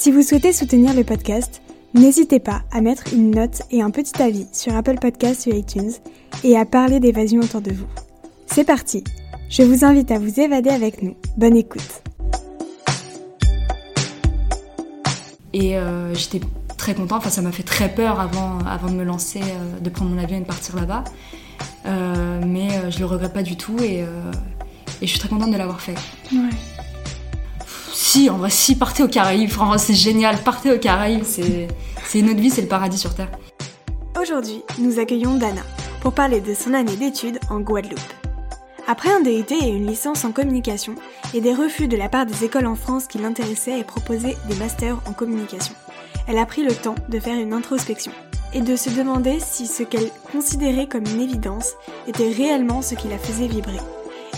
Si 0.00 0.10
vous 0.10 0.22
souhaitez 0.22 0.54
soutenir 0.54 0.94
le 0.94 1.04
podcast, 1.04 1.60
n'hésitez 1.92 2.40
pas 2.40 2.62
à 2.72 2.80
mettre 2.80 3.12
une 3.12 3.32
note 3.32 3.60
et 3.70 3.82
un 3.82 3.90
petit 3.90 4.22
avis 4.22 4.46
sur 4.50 4.74
Apple 4.74 4.94
Podcasts 4.98 5.46
ou 5.46 5.50
iTunes 5.50 5.92
et 6.42 6.56
à 6.56 6.64
parler 6.64 7.00
d'évasion 7.00 7.42
autour 7.42 7.60
de 7.60 7.70
vous. 7.70 7.84
C'est 8.46 8.64
parti 8.64 9.04
Je 9.50 9.62
vous 9.62 9.84
invite 9.84 10.10
à 10.10 10.18
vous 10.18 10.40
évader 10.40 10.70
avec 10.70 11.02
nous. 11.02 11.16
Bonne 11.36 11.54
écoute 11.54 12.02
Et 15.52 15.76
euh, 15.76 16.14
j'étais 16.14 16.40
très 16.78 16.94
contente, 16.94 17.18
enfin 17.18 17.28
ça 17.28 17.42
m'a 17.42 17.52
fait 17.52 17.62
très 17.62 17.90
peur 17.90 18.20
avant, 18.20 18.60
avant 18.60 18.88
de 18.88 18.94
me 18.94 19.04
lancer, 19.04 19.42
euh, 19.42 19.80
de 19.80 19.90
prendre 19.90 20.12
mon 20.12 20.18
avion 20.18 20.38
et 20.38 20.40
de 20.40 20.46
partir 20.46 20.76
là-bas. 20.76 21.04
Euh, 21.84 22.40
mais 22.46 22.70
euh, 22.72 22.90
je 22.90 23.00
le 23.00 23.04
regrette 23.04 23.34
pas 23.34 23.42
du 23.42 23.58
tout 23.58 23.76
et, 23.82 24.00
euh, 24.00 24.32
et 25.02 25.06
je 25.06 25.10
suis 25.10 25.18
très 25.18 25.28
contente 25.28 25.50
de 25.50 25.58
l'avoir 25.58 25.82
fait. 25.82 25.96
Ouais. 26.32 26.79
Si, 28.12 28.28
en 28.28 28.38
vrai, 28.38 28.50
si, 28.50 28.74
partez 28.74 29.04
aux 29.04 29.08
Caraïbes, 29.08 29.50
franchement, 29.50 29.78
c'est 29.78 29.94
génial, 29.94 30.36
partez 30.42 30.72
aux 30.72 30.80
Caraïbes, 30.80 31.22
c'est 31.22 31.68
une 32.18 32.28
autre 32.28 32.40
vie, 32.40 32.50
c'est 32.50 32.60
le 32.60 32.66
paradis 32.66 32.98
sur 32.98 33.14
Terre. 33.14 33.30
Aujourd'hui, 34.20 34.64
nous 34.80 34.98
accueillons 34.98 35.36
Dana 35.36 35.62
pour 36.00 36.12
parler 36.12 36.40
de 36.40 36.52
son 36.52 36.74
année 36.74 36.96
d'études 36.96 37.38
en 37.50 37.60
Guadeloupe. 37.60 38.00
Après 38.88 39.12
un 39.12 39.20
DUT 39.20 39.52
et 39.52 39.68
une 39.68 39.86
licence 39.86 40.24
en 40.24 40.32
communication 40.32 40.96
et 41.34 41.40
des 41.40 41.54
refus 41.54 41.86
de 41.86 41.96
la 41.96 42.08
part 42.08 42.26
des 42.26 42.42
écoles 42.42 42.66
en 42.66 42.74
France 42.74 43.06
qui 43.06 43.18
l'intéressaient 43.18 43.78
et 43.78 43.84
proposaient 43.84 44.36
des 44.48 44.56
masters 44.56 44.98
en 45.06 45.12
communication, 45.12 45.74
elle 46.26 46.38
a 46.38 46.46
pris 46.46 46.64
le 46.64 46.74
temps 46.74 46.96
de 47.10 47.20
faire 47.20 47.38
une 47.38 47.52
introspection 47.52 48.10
et 48.52 48.60
de 48.60 48.74
se 48.74 48.90
demander 48.90 49.38
si 49.38 49.68
ce 49.68 49.84
qu'elle 49.84 50.10
considérait 50.32 50.88
comme 50.88 51.06
une 51.06 51.20
évidence 51.20 51.74
était 52.08 52.32
réellement 52.32 52.82
ce 52.82 52.96
qui 52.96 53.06
la 53.06 53.18
faisait 53.18 53.46
vibrer. 53.46 53.78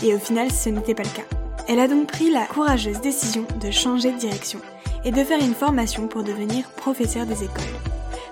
Et 0.04 0.14
au 0.14 0.18
final, 0.18 0.52
ce 0.52 0.68
n'était 0.68 0.94
pas 0.94 1.04
le 1.04 1.08
cas. 1.08 1.41
Elle 1.68 1.80
a 1.80 1.88
donc 1.88 2.08
pris 2.08 2.30
la 2.30 2.46
courageuse 2.46 3.00
décision 3.00 3.46
de 3.60 3.70
changer 3.70 4.12
de 4.12 4.18
direction 4.18 4.60
et 5.04 5.10
de 5.10 5.24
faire 5.24 5.40
une 5.40 5.54
formation 5.54 6.08
pour 6.08 6.22
devenir 6.22 6.70
professeur 6.70 7.26
des 7.26 7.44
écoles. 7.44 7.62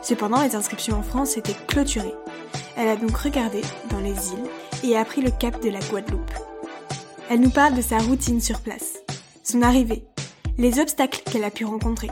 Cependant, 0.02 0.42
les 0.42 0.56
inscriptions 0.56 0.98
en 0.98 1.02
France 1.02 1.36
étaient 1.36 1.56
clôturées. 1.66 2.14
Elle 2.76 2.88
a 2.88 2.96
donc 2.96 3.16
regardé 3.16 3.60
dans 3.90 4.00
les 4.00 4.10
îles 4.10 4.90
et 4.90 4.96
a 4.96 5.04
pris 5.04 5.20
le 5.20 5.30
cap 5.30 5.62
de 5.62 5.70
la 5.70 5.80
Guadeloupe. 5.80 6.30
Elle 7.28 7.40
nous 7.40 7.50
parle 7.50 7.74
de 7.74 7.82
sa 7.82 7.98
routine 7.98 8.40
sur 8.40 8.60
place, 8.60 8.98
son 9.44 9.62
arrivée, 9.62 10.04
les 10.58 10.80
obstacles 10.80 11.22
qu'elle 11.30 11.44
a 11.44 11.50
pu 11.50 11.64
rencontrer, 11.64 12.10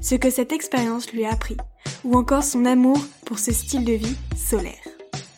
ce 0.00 0.14
que 0.14 0.30
cette 0.30 0.52
expérience 0.52 1.12
lui 1.12 1.24
a 1.24 1.32
appris, 1.32 1.56
ou 2.04 2.16
encore 2.16 2.44
son 2.44 2.64
amour 2.64 2.98
pour 3.24 3.38
ce 3.38 3.52
style 3.52 3.84
de 3.84 3.92
vie 3.92 4.16
solaire. 4.36 4.72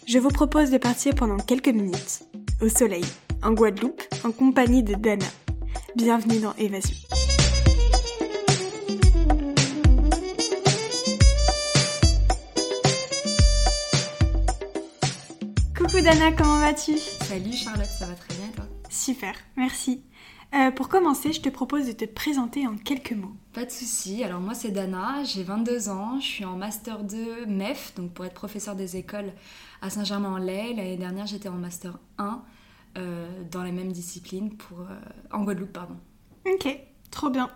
Je 0.06 0.18
vous 0.18 0.28
propose 0.28 0.70
de 0.70 0.78
partir 0.78 1.14
pendant 1.14 1.38
quelques 1.38 1.68
minutes 1.68 2.24
au 2.60 2.68
soleil, 2.68 3.04
en 3.44 3.52
Guadeloupe, 3.52 4.02
en 4.24 4.32
compagnie 4.32 4.82
de 4.82 4.94
Dana. 4.94 5.26
Bienvenue 5.94 6.40
dans 6.40 6.54
Évasion. 6.54 6.96
Coucou 15.76 16.00
Dana, 16.00 16.32
comment 16.32 16.58
vas-tu? 16.58 16.96
Salut 16.96 17.52
Charlotte, 17.52 17.84
ça 17.84 18.06
va 18.06 18.14
très 18.14 18.34
bien 18.34 18.48
toi? 18.56 18.64
Super, 18.88 19.34
merci. 19.56 20.02
Euh, 20.54 20.70
pour 20.70 20.88
commencer, 20.88 21.32
je 21.32 21.42
te 21.42 21.48
propose 21.50 21.86
de 21.86 21.92
te 21.92 22.06
présenter 22.06 22.66
en 22.66 22.76
quelques 22.76 23.12
mots. 23.12 23.34
Pas 23.52 23.66
de 23.66 23.70
souci. 23.70 24.24
Alors 24.24 24.40
moi 24.40 24.54
c'est 24.54 24.70
Dana, 24.70 25.22
j'ai 25.24 25.42
22 25.42 25.90
ans, 25.90 26.18
je 26.18 26.26
suis 26.26 26.44
en 26.46 26.56
master 26.56 27.04
2 27.04 27.44
MEF, 27.46 27.92
donc 27.96 28.14
pour 28.14 28.24
être 28.24 28.34
professeur 28.34 28.74
des 28.74 28.96
écoles 28.96 29.32
à 29.82 29.90
Saint-Germain-en-Laye. 29.90 30.76
L'année 30.76 30.96
dernière 30.96 31.26
j'étais 31.26 31.48
en 31.50 31.56
master 31.56 31.98
1 32.16 32.24
euh, 32.24 32.28
dans 33.50 33.62
la 33.62 33.72
même 33.72 33.92
discipline 33.92 34.56
pour, 34.56 34.80
euh, 34.80 35.00
en 35.32 35.44
Guadeloupe, 35.44 35.72
pardon. 35.72 35.96
Ok, 36.46 36.68
trop 37.10 37.30
bien. 37.30 37.50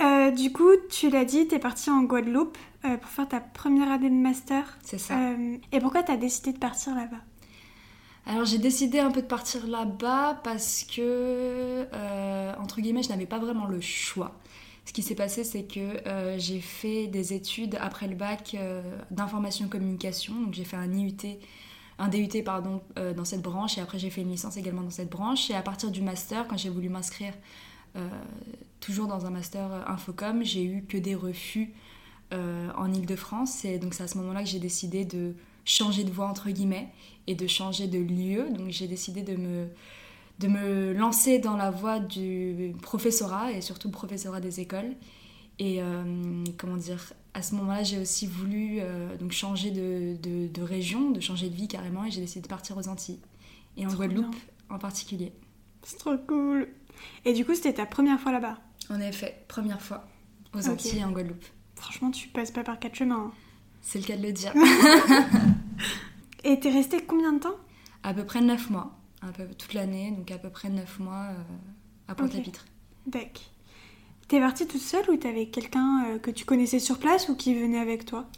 Euh, 0.00 0.30
du 0.30 0.52
coup, 0.52 0.70
tu 0.90 1.10
l'as 1.10 1.24
dit, 1.24 1.46
t'es 1.46 1.58
partie 1.58 1.90
en 1.90 2.02
Guadeloupe 2.02 2.58
euh, 2.84 2.96
pour 2.96 3.10
faire 3.10 3.28
ta 3.28 3.40
première 3.40 3.90
année 3.90 4.10
de 4.10 4.14
master. 4.14 4.78
C'est 4.82 4.98
ça. 4.98 5.16
Euh, 5.16 5.56
et 5.70 5.78
pourquoi 5.78 6.02
t'as 6.02 6.16
décidé 6.16 6.52
de 6.52 6.58
partir 6.58 6.94
là-bas? 6.94 7.20
Alors 8.24 8.44
j'ai 8.44 8.58
décidé 8.58 9.00
un 9.00 9.10
peu 9.10 9.20
de 9.20 9.26
partir 9.26 9.66
là-bas 9.66 10.40
parce 10.44 10.84
que, 10.84 11.86
euh, 11.92 12.52
entre 12.60 12.80
guillemets, 12.80 13.02
je 13.02 13.08
n'avais 13.08 13.26
pas 13.26 13.38
vraiment 13.38 13.66
le 13.66 13.80
choix. 13.80 14.38
Ce 14.84 14.92
qui 14.92 15.02
s'est 15.02 15.14
passé, 15.14 15.44
c'est 15.44 15.64
que 15.64 16.06
euh, 16.08 16.38
j'ai 16.38 16.60
fait 16.60 17.06
des 17.06 17.32
études 17.34 17.76
après 17.80 18.08
le 18.08 18.16
bac 18.16 18.56
euh, 18.58 18.82
d'information 19.10 19.66
et 19.66 19.68
communication. 19.68 20.34
Donc 20.34 20.54
j'ai 20.54 20.64
fait 20.64 20.76
un 20.76 20.92
IUT, 20.92 21.38
un 22.02 22.08
DUT 22.08 22.42
pardon, 22.44 22.82
euh, 22.98 23.14
dans 23.14 23.24
cette 23.24 23.42
branche 23.42 23.78
et 23.78 23.80
après 23.80 23.98
j'ai 23.98 24.10
fait 24.10 24.22
une 24.22 24.30
licence 24.30 24.56
également 24.56 24.82
dans 24.82 24.90
cette 24.90 25.10
branche. 25.10 25.50
Et 25.50 25.54
à 25.54 25.62
partir 25.62 25.90
du 25.90 26.02
master, 26.02 26.48
quand 26.48 26.56
j'ai 26.56 26.68
voulu 26.68 26.88
m'inscrire 26.88 27.32
euh, 27.96 28.08
toujours 28.80 29.06
dans 29.06 29.24
un 29.24 29.30
master 29.30 29.72
euh, 29.72 29.82
Infocom, 29.86 30.42
j'ai 30.42 30.64
eu 30.64 30.82
que 30.82 30.98
des 30.98 31.14
refus 31.14 31.72
en 32.78 32.90
Ile-de-France. 32.90 33.66
Et 33.66 33.78
donc 33.78 33.92
c'est 33.92 34.04
à 34.04 34.08
ce 34.08 34.16
moment-là 34.16 34.42
que 34.42 34.48
j'ai 34.48 34.58
décidé 34.58 35.04
de 35.04 35.34
changer 35.66 36.02
de 36.02 36.10
voie 36.10 36.26
entre 36.26 36.48
guillemets 36.48 36.88
et 37.26 37.34
de 37.34 37.46
changer 37.46 37.88
de 37.88 37.98
lieu. 37.98 38.48
Donc 38.48 38.70
j'ai 38.70 38.88
décidé 38.88 39.20
de 39.20 39.36
me, 39.36 39.68
de 40.38 40.48
me 40.48 40.94
lancer 40.94 41.40
dans 41.40 41.58
la 41.58 41.70
voie 41.70 42.00
du 42.00 42.74
professorat 42.80 43.52
et 43.52 43.60
surtout 43.60 43.88
le 43.88 43.92
professorat 43.92 44.40
des 44.40 44.60
écoles. 44.60 44.94
Et 45.58 45.82
euh, 45.82 46.44
comment 46.58 46.76
dire, 46.76 47.12
à 47.34 47.42
ce 47.42 47.54
moment-là, 47.54 47.82
j'ai 47.82 47.98
aussi 47.98 48.26
voulu 48.26 48.78
euh, 48.80 49.16
donc 49.16 49.32
changer 49.32 49.70
de, 49.70 50.16
de- 50.20 50.48
de 50.48 50.62
région, 50.62 51.10
de 51.10 51.20
changer 51.20 51.48
de 51.50 51.54
vie 51.54 51.68
carrément, 51.68 52.04
et 52.04 52.10
j'ai 52.10 52.20
décidé 52.20 52.40
de 52.42 52.48
partir 52.48 52.76
aux 52.76 52.88
Antilles 52.88 53.20
et 53.76 53.84
en 53.86 53.88
Trop 53.90 53.98
Guadeloupe 53.98 54.30
bien. 54.30 54.40
en 54.70 54.78
particulier. 54.78 55.32
C'est 55.82 55.98
trop 55.98 56.16
cool. 56.26 56.68
Et 57.24 57.32
du 57.32 57.44
coup, 57.44 57.54
c'était 57.54 57.74
ta 57.74 57.86
première 57.86 58.18
fois 58.20 58.32
là-bas? 58.32 58.58
En 58.90 59.00
effet, 59.00 59.44
première 59.48 59.80
fois 59.80 60.06
aux. 60.54 60.68
Antilles 60.68 60.98
et 60.98 61.04
en 61.04 61.10
Guadeloupe. 61.12 61.44
Franchement, 61.76 62.10
tu 62.10 62.28
passes 62.28 62.50
pas 62.50 62.62
par 62.64 62.78
quatre 62.78 62.94
chemins. 62.96 63.26
hein. 63.28 63.32
C'est 63.80 63.98
le 63.98 64.04
cas 64.04 64.16
de 64.16 64.22
le 64.22 64.32
dire. 64.32 64.52
Et 66.44 66.58
t'es 66.58 66.70
restée 66.70 67.04
combien 67.04 67.32
de 67.32 67.38
temps? 67.40 67.56
À 68.02 68.12
peu 68.14 68.24
près 68.24 68.40
9 68.40 68.70
mois, 68.70 68.98
un 69.22 69.30
peu, 69.32 69.46
toute 69.56 69.74
l'année, 69.74 70.10
donc 70.10 70.30
à 70.32 70.38
peu 70.38 70.50
près 70.50 70.68
9 70.70 70.98
mois 70.98 71.28
euh, 71.30 71.42
à 72.08 72.14
Pointe-à-Pitre. 72.16 72.64
D'accord. 73.06 73.42
T'es 74.32 74.40
partie 74.40 74.66
toute 74.66 74.80
seule 74.80 75.10
ou 75.10 75.16
t'avais 75.18 75.48
quelqu'un 75.48 76.06
euh, 76.06 76.18
que 76.18 76.30
tu 76.30 76.46
connaissais 76.46 76.78
sur 76.78 76.98
place 76.98 77.28
ou 77.28 77.36
qui 77.36 77.54
venait 77.54 77.78
avec 77.78 78.06
toi? 78.06 78.30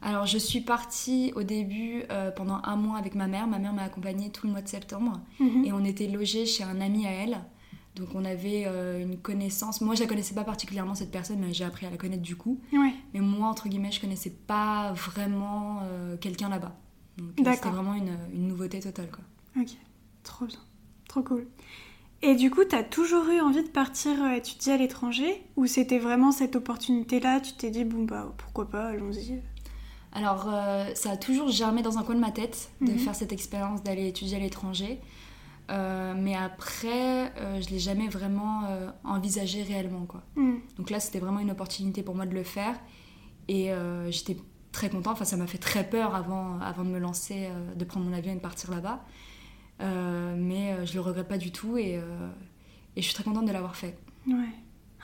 Alors 0.00 0.24
je 0.24 0.38
suis 0.38 0.60
partie 0.60 1.32
au 1.34 1.42
début 1.42 2.04
euh, 2.12 2.30
pendant 2.30 2.60
un 2.62 2.76
mois 2.76 2.96
avec 2.96 3.16
ma 3.16 3.26
mère. 3.26 3.48
Ma 3.48 3.58
mère 3.58 3.72
m'a 3.72 3.82
accompagnée 3.82 4.30
tout 4.30 4.46
le 4.46 4.52
mois 4.52 4.62
de 4.62 4.68
septembre 4.68 5.20
Mhm. 5.40 5.64
et 5.64 5.72
on 5.72 5.84
était 5.84 6.06
logés 6.06 6.46
chez 6.46 6.62
un 6.62 6.80
ami 6.80 7.08
à 7.08 7.10
elle. 7.10 7.40
Donc 7.96 8.10
on 8.14 8.24
avait 8.24 8.66
euh, 8.68 9.02
une 9.02 9.18
connaissance. 9.18 9.80
Moi 9.80 9.96
je 9.96 10.02
la 10.02 10.06
connaissais 10.06 10.36
pas 10.36 10.44
particulièrement 10.44 10.94
cette 10.94 11.10
personne, 11.10 11.40
mais 11.40 11.52
j'ai 11.52 11.64
appris 11.64 11.86
à 11.86 11.90
la 11.90 11.96
connaître 11.96 12.22
du 12.22 12.36
coup. 12.36 12.60
Ouais. 12.72 12.94
Mais 13.12 13.18
moi 13.18 13.48
entre 13.48 13.68
guillemets 13.68 13.90
je 13.90 14.00
connaissais 14.00 14.30
pas 14.30 14.92
vraiment 14.92 15.80
euh, 15.82 16.16
quelqu'un 16.18 16.50
là-bas. 16.50 16.78
Donc 17.18 17.30
c'était 17.36 17.68
vraiment 17.68 17.94
une, 17.94 18.16
une 18.32 18.46
nouveauté 18.46 18.78
totale 18.78 19.10
quoi. 19.10 19.24
Ok. 19.60 19.70
Trop 20.22 20.46
bien. 20.46 20.58
Trop 21.08 21.22
cool. 21.24 21.48
Et 22.22 22.36
du 22.36 22.50
coup, 22.50 22.64
t'as 22.64 22.84
toujours 22.84 23.26
eu 23.28 23.40
envie 23.40 23.62
de 23.64 23.68
partir 23.68 24.22
euh, 24.22 24.30
étudier 24.36 24.72
à 24.72 24.76
l'étranger 24.76 25.42
Ou 25.56 25.66
c'était 25.66 25.98
vraiment 25.98 26.30
cette 26.30 26.54
opportunité-là 26.56 27.40
Tu 27.40 27.52
t'es 27.54 27.70
dit, 27.70 27.84
bon 27.84 28.04
bah 28.04 28.32
pourquoi 28.38 28.68
pas, 28.70 28.86
allons-y 28.88 29.40
Alors, 30.12 30.46
euh, 30.48 30.86
ça 30.94 31.10
a 31.12 31.16
toujours 31.16 31.48
germé 31.48 31.82
dans 31.82 31.98
un 31.98 32.02
coin 32.04 32.14
de 32.14 32.20
ma 32.20 32.30
tête 32.30 32.70
de 32.80 32.92
Mhm. 32.92 32.98
faire 32.98 33.14
cette 33.16 33.32
expérience 33.32 33.82
d'aller 33.82 34.06
étudier 34.06 34.36
à 34.36 34.40
l'étranger. 34.40 35.00
Euh, 35.70 36.14
mais 36.16 36.34
après, 36.36 37.32
euh, 37.38 37.60
je 37.60 37.68
l'ai 37.70 37.78
jamais 37.78 38.08
vraiment 38.08 38.62
envisagé 39.04 39.62
réellement. 39.62 40.04
Quoi. 40.06 40.22
Hmm. 40.36 40.58
Donc 40.76 40.90
là, 40.90 41.00
c'était 41.00 41.18
vraiment 41.20 41.40
une 41.40 41.50
opportunité 41.50 42.02
pour 42.02 42.14
moi 42.14 42.26
de 42.26 42.34
le 42.34 42.42
faire. 42.44 42.78
Et 43.48 43.70
j'étais 44.10 44.36
très 44.70 44.88
contente. 44.90 45.14
Enfin, 45.14 45.24
ça 45.24 45.36
m'a 45.36 45.46
fait 45.48 45.58
très 45.58 45.82
peur 45.88 46.14
avant, 46.14 46.60
avant 46.60 46.84
de 46.84 46.88
me 46.90 46.98
lancer, 47.00 47.48
de 47.76 47.84
prendre 47.84 48.06
mon 48.06 48.12
avion 48.16 48.32
et 48.32 48.36
de 48.36 48.40
partir 48.40 48.70
là-bas. 48.70 49.02
Euh, 49.80 50.34
mais 50.36 50.72
euh, 50.72 50.86
je 50.86 50.94
le 50.94 51.00
regrette 51.00 51.28
pas 51.28 51.38
du 51.38 51.50
tout 51.50 51.76
et, 51.76 51.96
euh, 51.96 52.28
et 52.96 53.00
je 53.02 53.06
suis 53.06 53.14
très 53.14 53.24
contente 53.24 53.46
de 53.46 53.52
l'avoir 53.52 53.74
fait. 53.76 53.96
Ouais. 54.26 54.34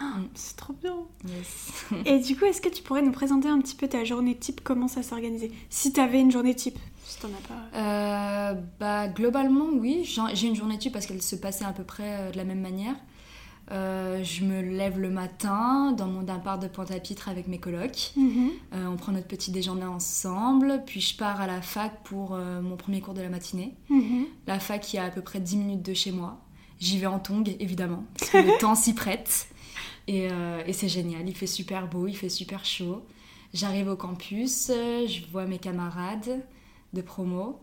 Ah, 0.01 0.15
Mm. 0.19 0.29
c'est 0.35 0.57
trop 0.57 0.73
bien 0.75 0.95
Yes. 1.27 1.87
Et 2.07 2.21
du 2.21 2.37
coup, 2.37 2.45
est-ce 2.45 2.61
que 2.61 2.69
tu 2.69 2.85
pourrais 2.85 3.03
nous 3.03 3.11
présenter 3.11 3.49
un 3.49 3.61
petit 3.61 3.75
peu 3.75 3.89
ta 3.89 4.05
journée 4.05 4.37
type 4.37 4.61
Comment 4.63 4.87
ça 4.87 5.03
s'organisait? 5.03 5.51
Si 5.71 5.93
t'avais 5.93 6.21
une 6.21 6.31
journée 6.31 6.55
type, 6.55 6.79
si 7.05 7.19
t'en 7.19 7.27
as 7.29 7.49
pas. 7.49 7.77
Euh, 8.55 8.55
bah, 8.79 9.09
globalement, 9.09 9.67
oui. 9.75 10.05
J'ai 10.35 10.47
une 10.47 10.55
journée 10.55 10.79
type 10.79 10.93
parce 10.93 11.07
qu'elle 11.07 11.21
se 11.23 11.35
passait 11.35 11.65
à 11.65 11.73
peu 11.73 11.83
près 11.83 12.31
de 12.31 12.37
la 12.37 12.45
même 12.45 12.61
manière. 12.61 12.95
Euh, 13.71 14.23
je 14.25 14.45
me 14.45 14.63
lève 14.63 14.99
le 14.99 15.11
matin 15.11 15.93
dans 15.93 16.07
mon 16.07 16.27
appart 16.29 16.61
de 16.61 16.69
Pointe-à-Pitre 16.69 17.29
avec 17.29 17.49
mes 17.49 17.59
colocs. 17.59 18.13
Mhm. 18.17 18.51
Euh, 18.73 18.87
on 18.87 18.97
prend 18.97 19.13
notre 19.13 19.27
petit 19.27 19.51
déjeuner 19.51 19.85
ensemble. 19.85 20.83
Puis 20.87 21.01
je 21.01 21.17
pars 21.17 21.41
à 21.41 21.47
la 21.47 21.61
fac 21.61 22.03
pour 22.05 22.35
euh, 22.35 22.63
mon 22.63 22.77
premier 22.77 23.01
cours 23.01 23.15
de 23.15 23.21
la 23.21 23.29
matinée. 23.29 23.75
Mhm. 23.91 24.27
La 24.47 24.59
fac 24.59 24.81
qui 24.81 24.97
est 24.97 25.01
à 25.01 25.11
peu 25.11 25.21
près 25.21 25.41
10 25.41 25.57
minutes 25.59 25.83
de 25.83 25.95
chez 25.95 26.13
moi. 26.13 26.41
J'y 26.81 26.99
vais 26.99 27.07
en 27.07 27.19
tongue, 27.19 27.57
évidemment, 27.59 28.05
parce 28.19 28.31
que 28.31 28.39
le 28.39 28.59
temps 28.61 28.77
s'y 28.77 28.95
prête. 28.95 29.49
Et, 30.07 30.29
et 30.65 30.73
c'est 30.73 30.89
génial. 30.89 31.29
Il 31.29 31.37
fait 31.37 31.49
super 31.49 31.87
beau, 31.89 32.07
il 32.07 32.17
fait 32.17 32.31
super 32.31 32.65
chaud. 32.65 33.05
J'arrive 33.53 33.89
au 33.89 33.97
campus, 33.97 34.69
je 34.69 35.31
vois 35.31 35.45
mes 35.45 35.59
camarades 35.59 36.41
de 36.95 37.03
promo. 37.03 37.61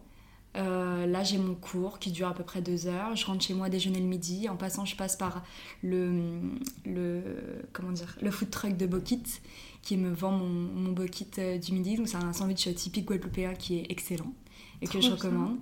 Euh, 0.56 1.06
là, 1.06 1.24
j'ai 1.24 1.38
mon 1.38 1.54
cours 1.56 2.00
qui 2.00 2.12
dure 2.12 2.28
à 2.30 2.34
peu 2.34 2.44
près 2.44 2.62
deux 2.62 2.88
heures. 2.88 3.16
Je 3.16 3.26
rentre 3.26 3.44
chez 3.44 3.54
moi 3.54 3.70
déjeuner 3.70 4.00
le 4.00 4.06
midi. 4.06 4.48
En 4.48 4.56
passant, 4.56 4.86
je 4.86 4.96
passe 4.96 5.16
par 5.18 5.44
le, 5.84 6.40
le, 6.86 7.22
comment 7.74 7.92
dire, 7.92 8.18
le 8.22 8.32
food 8.32 8.50
truck 8.50 8.78
de 8.78 8.86
Bokit 8.88 9.24
qui 9.82 9.98
me 9.98 10.12
vend 10.14 10.32
mon, 10.32 10.48
mon 10.48 10.92
Bokit 10.94 11.28
euh, 11.40 11.58
du 11.58 11.74
midi. 11.74 11.96
Donc, 11.98 12.08
c'est 12.08 12.18
un 12.18 12.34
sandwich 12.34 12.74
typique 12.76 13.06
guadeloupéen 13.06 13.54
qui 13.54 13.80
est 13.80 13.86
excellent 13.92 14.34
et 14.82 14.88
que 14.88 15.00
je 15.02 15.10
recommande. 15.12 15.58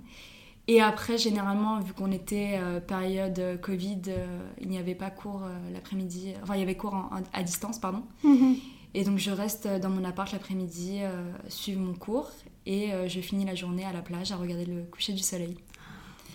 Et 0.66 0.80
après, 0.80 1.18
généralement, 1.18 1.78
vu 1.80 1.92
qu'on 1.92 2.10
était 2.10 2.58
euh, 2.58 2.80
période 2.80 3.38
euh, 3.38 3.56
Covid, 3.58 4.00
euh, 4.08 4.38
il 4.60 4.68
n'y 4.68 4.78
avait 4.78 4.94
pas 4.94 5.10
cours 5.10 5.42
l'après-midi. 5.72 6.32
Enfin, 6.42 6.54
il 6.54 6.60
y 6.60 6.62
avait 6.62 6.76
cours 6.76 6.94
en- 6.94 7.10
en- 7.18 7.22
à 7.34 7.42
distance, 7.42 7.78
pardon. 7.78 8.02
Mhm. 8.22 8.56
Et 8.94 9.02
donc 9.04 9.18
je 9.18 9.30
reste 9.30 9.66
dans 9.80 9.90
mon 9.90 10.04
appart 10.04 10.30
l'après-midi, 10.32 10.98
euh, 11.02 11.32
suivre 11.48 11.80
mon 11.80 11.94
cours 11.94 12.30
et 12.64 12.92
euh, 12.92 13.08
je 13.08 13.20
finis 13.20 13.44
la 13.44 13.54
journée 13.56 13.84
à 13.84 13.92
la 13.92 14.02
plage 14.02 14.30
à 14.32 14.36
regarder 14.36 14.64
le 14.66 14.82
coucher 14.84 15.12
du 15.12 15.22
soleil. 15.22 15.56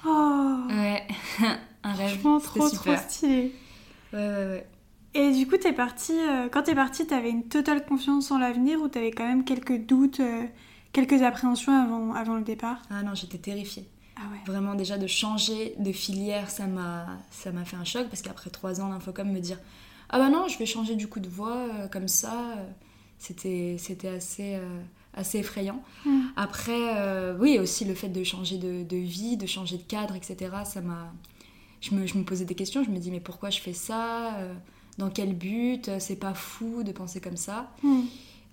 Oh, 0.05 0.57
Ouais, 0.69 1.07
un 1.83 1.93
rêve. 1.93 2.09
franchement, 2.19 2.39
trop, 2.39 2.67
super. 2.69 2.99
trop 2.99 3.09
stylé. 3.09 3.53
Ouais, 4.13 4.19
ouais, 4.19 4.27
ouais. 4.45 4.67
Et 5.15 5.31
du 5.33 5.47
coup, 5.47 5.57
t'es 5.57 5.73
parti, 5.73 6.13
euh, 6.13 6.49
quand 6.49 6.63
t'es 6.63 6.75
parti, 6.75 7.07
t'avais 7.07 7.31
une 7.31 7.47
totale 7.47 7.85
confiance 7.85 8.29
en 8.31 8.37
l'avenir 8.37 8.79
ou 8.81 8.87
t'avais 8.89 9.11
quand 9.11 9.25
même 9.27 9.43
quelques 9.43 9.85
doutes, 9.85 10.19
euh, 10.19 10.43
quelques 10.93 11.21
appréhensions 11.23 11.73
avant, 11.73 12.13
avant 12.13 12.35
le 12.35 12.43
départ? 12.43 12.81
Ah 12.91 13.01
non, 13.03 13.15
j'étais 13.15 13.39
terrifiée. 13.39 13.87
Ah 14.17 14.21
ouais. 14.31 14.39
Vraiment 14.45 14.75
déjà 14.75 14.97
de 14.97 15.07
changer 15.07 15.75
de 15.79 15.91
filière, 15.93 16.49
ça 16.49 16.67
m'a 16.67 17.07
ça 17.31 17.51
m'a 17.53 17.63
fait 17.65 17.77
un 17.77 17.85
choc 17.85 18.07
parce 18.09 18.21
qu'après 18.21 18.49
trois 18.49 18.81
ans 18.81 18.89
d'infocom 18.89 19.31
me 19.31 19.39
dire 19.39 19.57
ah 20.09 20.19
bah 20.19 20.29
non, 20.29 20.47
je 20.47 20.57
vais 20.57 20.65
changer 20.65 20.95
du 20.95 21.07
coup 21.07 21.19
de 21.19 21.29
voix 21.29 21.55
euh, 21.55 21.87
comme 21.87 22.07
ça, 22.07 22.53
euh, 22.57 22.65
c'était 23.17 23.75
c'était 23.77 24.07
assez 24.07 24.55
euh, 24.55 24.81
assez 25.13 25.39
effrayant. 25.39 25.81
Mm. 26.05 26.19
Après, 26.35 27.33
oui, 27.39 27.59
aussi 27.59 27.85
le 27.85 27.93
fait 27.93 28.09
de 28.09 28.23
changer 28.23 28.57
de, 28.57 28.83
de 28.83 28.97
vie, 28.97 29.37
de 29.37 29.45
changer 29.45 29.77
de 29.77 29.83
cadre, 29.83 30.15
etc. 30.15 30.51
Ça 30.65 30.81
m'a. 30.81 31.13
Je 31.81 31.95
me, 31.95 32.05
je 32.05 32.17
me 32.17 32.23
posais 32.23 32.45
des 32.45 32.55
questions. 32.55 32.83
Je 32.83 32.89
me 32.89 32.97
dis 32.97 33.11
mais 33.11 33.19
pourquoi 33.19 33.49
je 33.49 33.59
fais 33.59 33.73
ça 33.73 34.37
Dans 34.97 35.09
quel 35.09 35.33
but 35.33 35.89
C'est 35.99 36.17
pas 36.17 36.33
fou 36.33 36.83
de 36.83 36.91
penser 36.91 37.21
comme 37.21 37.37
ça. 37.37 37.71
Mm. 37.83 38.01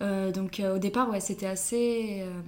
Euh, 0.03 0.31
donc 0.31 0.61
euh, 0.61 0.77
au 0.77 0.79
départ, 0.79 1.09
ouais, 1.09 1.21
c'était 1.21 1.47
assez 1.47 2.19
euh, 2.21 2.41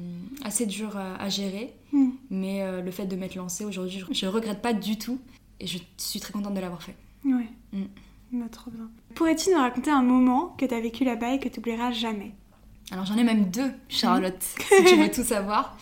assez 0.44 0.66
dur 0.66 0.96
à, 0.96 1.16
à 1.16 1.28
gérer. 1.28 1.72
Mm. 1.92 2.08
Mais 2.30 2.82
le 2.82 2.90
fait 2.90 3.06
de 3.06 3.16
m'être 3.16 3.34
lancée 3.34 3.64
aujourd'hui, 3.64 4.00
je, 4.00 4.14
je 4.14 4.26
regrette 4.26 4.60
pas 4.60 4.72
du 4.72 4.98
tout. 4.98 5.18
Et 5.60 5.66
je 5.66 5.78
suis 5.96 6.20
très 6.20 6.32
contente 6.32 6.54
de 6.54 6.60
l'avoir 6.60 6.82
fait. 6.82 6.94
Ouais. 7.24 7.48
Mm. 7.72 7.84
Bah, 8.32 8.46
trop 8.50 8.70
bien. 8.70 8.90
Pourrais-tu 9.14 9.50
nous 9.50 9.56
raconter 9.58 9.90
un 9.90 10.02
moment 10.02 10.54
que 10.58 10.66
t'as 10.66 10.80
vécu 10.80 11.04
là-bas 11.04 11.34
et 11.34 11.38
que 11.40 11.48
t'oublieras 11.48 11.92
jamais? 11.92 12.34
Alors 12.90 13.04
j'en 13.06 13.16
ai 13.16 13.24
même 13.24 13.50
deux, 13.50 13.70
Charlotte, 13.88 14.36
si 14.42 14.84
tu 14.84 14.96
veux 14.96 15.10
tout 15.10 15.22
savoir. 15.24 15.76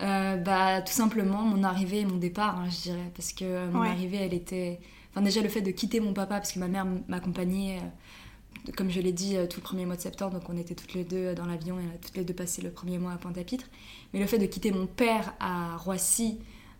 Euh, 0.00 0.36
bah, 0.36 0.82
tout 0.82 0.92
simplement 0.92 1.42
mon 1.42 1.62
arrivée 1.62 2.00
et 2.00 2.04
mon 2.04 2.16
départ, 2.16 2.58
hein, 2.58 2.68
je 2.70 2.82
dirais. 2.82 3.10
Parce 3.14 3.32
que 3.32 3.44
euh, 3.44 3.70
mon 3.70 3.80
Ouais. 3.82 3.88
arrivée, 3.88 4.16
elle 4.18 4.34
était. 4.34 4.80
Enfin, 5.10 5.22
déjà 5.22 5.40
le 5.42 5.48
fait 5.48 5.60
de 5.60 5.70
quitter 5.70 6.00
mon 6.00 6.12
papa, 6.12 6.36
parce 6.38 6.52
que 6.52 6.58
ma 6.58 6.68
mère 6.68 6.86
m'accompagnait, 7.08 7.78
euh, 7.78 8.72
comme 8.76 8.90
je 8.90 9.00
l'ai 9.00 9.12
dit, 9.12 9.36
euh, 9.36 9.46
tout 9.46 9.60
le 9.60 9.62
premier 9.62 9.86
mois 9.86 9.96
de 9.96 10.00
septembre, 10.00 10.40
donc 10.40 10.48
on 10.48 10.56
était 10.56 10.74
toutes 10.74 10.94
les 10.94 11.04
deux 11.04 11.34
dans 11.34 11.46
l'avion 11.46 11.78
et 11.78 11.82
on 11.84 11.94
a 11.94 11.98
toutes 11.98 12.16
les 12.16 12.24
deux 12.24 12.34
passé 12.34 12.62
le 12.62 12.70
premier 12.70 12.98
mois 12.98 13.12
à 13.12 13.16
Pointe-à-Pitre. 13.18 13.66
Mais 14.12 14.20
le 14.20 14.26
fait 14.26 14.38
de 14.38 14.46
quitter 14.46 14.72
mon 14.72 14.86
père 14.86 15.34
à 15.38 15.76
Roissy, 15.76 16.38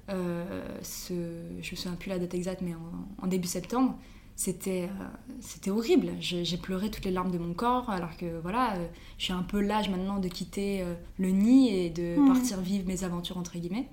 ce... 0.08 1.14
je 1.62 1.70
me 1.70 1.76
souviens 1.76 1.92
plus 1.96 2.08
la 2.10 2.18
date 2.18 2.34
exacte, 2.34 2.60
mais 2.62 2.74
en, 2.74 3.24
en 3.24 3.26
début 3.28 3.48
septembre, 3.48 3.96
c'était 4.36 4.84
euh, 4.90 5.04
c'était 5.40 5.70
horrible. 5.70 6.08
J'ai 6.20 6.56
pleuré 6.56 6.90
toutes 6.90 7.04
les 7.04 7.10
larmes 7.10 7.30
de 7.30 7.38
mon 7.38 7.54
corps, 7.54 7.88
alors 7.90 8.16
que 8.16 8.40
voilà, 8.40 8.74
euh, 8.74 8.86
je 9.18 9.24
suis 9.24 9.32
un 9.32 9.42
peu 9.42 9.60
l'âge 9.60 9.88
maintenant 9.88 10.18
de 10.18 10.28
quitter 10.28 10.82
euh, 10.82 10.94
le 11.18 11.28
nid 11.30 11.68
et 11.74 11.90
de 11.90 12.16
Mhm. 12.18 12.26
partir 12.28 12.60
vivre 12.60 12.86
mes 12.86 13.04
aventures 13.04 13.38
entre 13.38 13.56
guillemets. 13.58 13.88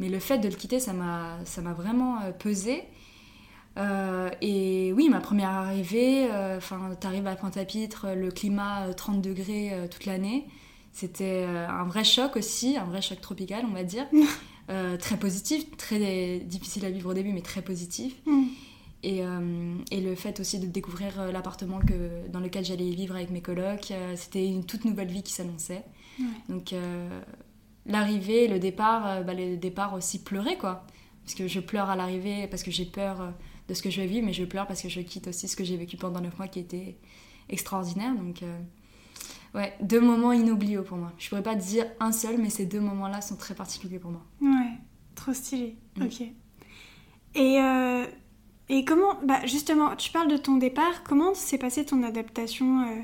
Mais 0.00 0.08
le 0.08 0.18
fait 0.18 0.38
de 0.38 0.48
le 0.48 0.54
quitter, 0.54 0.80
ça 0.80 0.92
m'a 0.92 1.38
ça 1.44 1.60
m'a 1.62 1.72
vraiment 1.74 2.18
pesé. 2.38 2.82
Euh, 3.78 4.30
et 4.40 4.92
oui, 4.94 5.08
ma 5.08 5.20
première 5.20 5.50
arrivée, 5.50 6.26
euh, 6.30 6.56
enfin, 6.56 6.90
t'arrives 6.98 7.26
à 7.28 7.36
Pointe-à-Pitre, 7.36 8.08
le 8.16 8.30
climat 8.30 8.86
euh, 8.88 8.92
30 8.92 9.22
degrés 9.22 9.72
euh, 9.72 9.86
toute 9.86 10.06
l'année. 10.06 10.46
C'était 10.92 11.44
un 11.44 11.84
vrai 11.84 12.02
choc 12.02 12.34
aussi, 12.36 12.76
un 12.76 12.84
vrai 12.84 13.00
choc 13.00 13.20
tropical, 13.20 13.64
on 13.70 13.72
va 13.72 13.84
dire. 13.84 14.06
Euh, 14.70 14.96
très 14.96 15.16
positif, 15.16 15.64
très 15.76 16.40
difficile 16.40 16.84
à 16.84 16.90
vivre 16.90 17.10
au 17.10 17.14
début, 17.14 17.32
mais 17.32 17.42
très 17.42 17.62
positif. 17.62 18.12
Mm. 18.26 18.42
Et, 19.02 19.24
euh, 19.24 19.78
et 19.90 20.00
le 20.00 20.14
fait 20.14 20.40
aussi 20.40 20.58
de 20.58 20.66
découvrir 20.66 21.18
euh, 21.20 21.32
l'appartement 21.32 21.80
que, 21.80 22.28
dans 22.28 22.40
lequel 22.40 22.64
j'allais 22.64 22.90
vivre 22.90 23.14
avec 23.14 23.30
mes 23.30 23.40
colocs, 23.40 23.90
euh, 23.92 24.14
c'était 24.14 24.46
une 24.46 24.64
toute 24.64 24.84
nouvelle 24.84 25.08
vie 25.08 25.22
qui 25.22 25.32
s'annonçait. 25.32 25.84
Ouais. 26.18 26.26
Donc 26.50 26.72
euh, 26.74 27.20
l'arrivée, 27.86 28.46
le 28.46 28.58
départ, 28.58 29.24
bah, 29.24 29.32
le 29.32 29.56
départ 29.56 29.94
aussi 29.94 30.22
pleurer 30.22 30.58
quoi. 30.58 30.86
Parce 31.24 31.34
que 31.34 31.48
je 31.48 31.60
pleure 31.60 31.88
à 31.88 31.96
l'arrivée 31.96 32.46
parce 32.48 32.62
que 32.62 32.70
j'ai 32.70 32.84
peur 32.84 33.32
de 33.68 33.74
ce 33.74 33.82
que 33.82 33.88
je 33.88 34.00
vais 34.00 34.06
vivre, 34.06 34.26
mais 34.26 34.32
je 34.32 34.44
pleure 34.44 34.66
parce 34.66 34.82
que 34.82 34.88
je 34.88 35.00
quitte 35.00 35.28
aussi 35.28 35.48
ce 35.48 35.56
que 35.56 35.64
j'ai 35.64 35.76
vécu 35.76 35.96
pendant 35.96 36.20
9 36.20 36.36
mois 36.36 36.48
qui 36.48 36.58
était 36.58 36.96
extraordinaire. 37.48 38.14
Donc 38.16 38.42
ouais, 39.54 39.72
deux 39.80 40.00
moments 40.00 40.32
inoubliables 40.32 40.84
pour 40.84 40.96
moi. 40.96 41.12
Je 41.18 41.28
pourrais 41.28 41.42
pas 41.42 41.54
te 41.54 41.62
dire 41.62 41.86
un 42.00 42.10
seul, 42.10 42.38
mais 42.38 42.50
ces 42.50 42.66
deux 42.66 42.80
moments-là 42.80 43.20
sont 43.20 43.36
très 43.36 43.54
particuliers 43.54 43.98
pour 43.98 44.10
moi. 44.10 44.22
Ouais, 44.40 44.72
trop 45.14 45.32
stylé. 45.32 45.76
Mm. 45.96 46.02
Ok. 46.02 46.22
Et, 47.36 47.60
et 48.72 48.84
comment, 48.84 49.14
bah 49.24 49.40
justement, 49.46 49.96
tu 49.96 50.10
parles 50.12 50.30
de 50.30 50.36
ton 50.36 50.56
départ, 50.56 51.02
comment 51.02 51.34
s'est 51.34 51.58
passée 51.58 51.84
ton 51.84 52.02
adaptation 52.02 52.82
euh, 52.82 52.94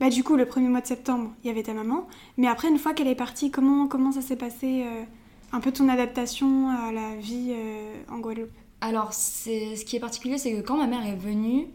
Bah 0.00 0.08
du 0.10 0.24
coup, 0.24 0.36
le 0.36 0.46
premier 0.46 0.68
mois 0.68 0.80
de 0.80 0.86
septembre, 0.86 1.30
il 1.44 1.48
y 1.48 1.50
avait 1.50 1.62
ta 1.62 1.74
maman, 1.74 2.08
mais 2.36 2.48
après, 2.48 2.68
une 2.68 2.78
fois 2.78 2.94
qu'elle 2.94 3.08
est 3.08 3.14
partie, 3.14 3.50
comment, 3.50 3.86
comment 3.88 4.10
ça 4.12 4.22
s'est 4.22 4.36
passé 4.36 4.84
euh, 4.86 5.02
Un 5.52 5.60
peu 5.60 5.70
ton 5.70 5.88
adaptation 5.88 6.68
à 6.70 6.90
la 6.92 7.14
vie 7.16 7.50
euh, 7.52 7.94
en 8.10 8.18
Guadeloupe? 8.18 8.50
Alors, 8.80 9.12
c'est- 9.12 9.76
ce 9.76 9.84
qui 9.84 9.94
est 9.96 10.00
particulier, 10.00 10.38
c'est 10.38 10.52
que 10.54 10.60
quand 10.66 10.76
ma 10.78 10.86
mère 10.88 11.06
est 11.06 11.14
venue, 11.16 11.66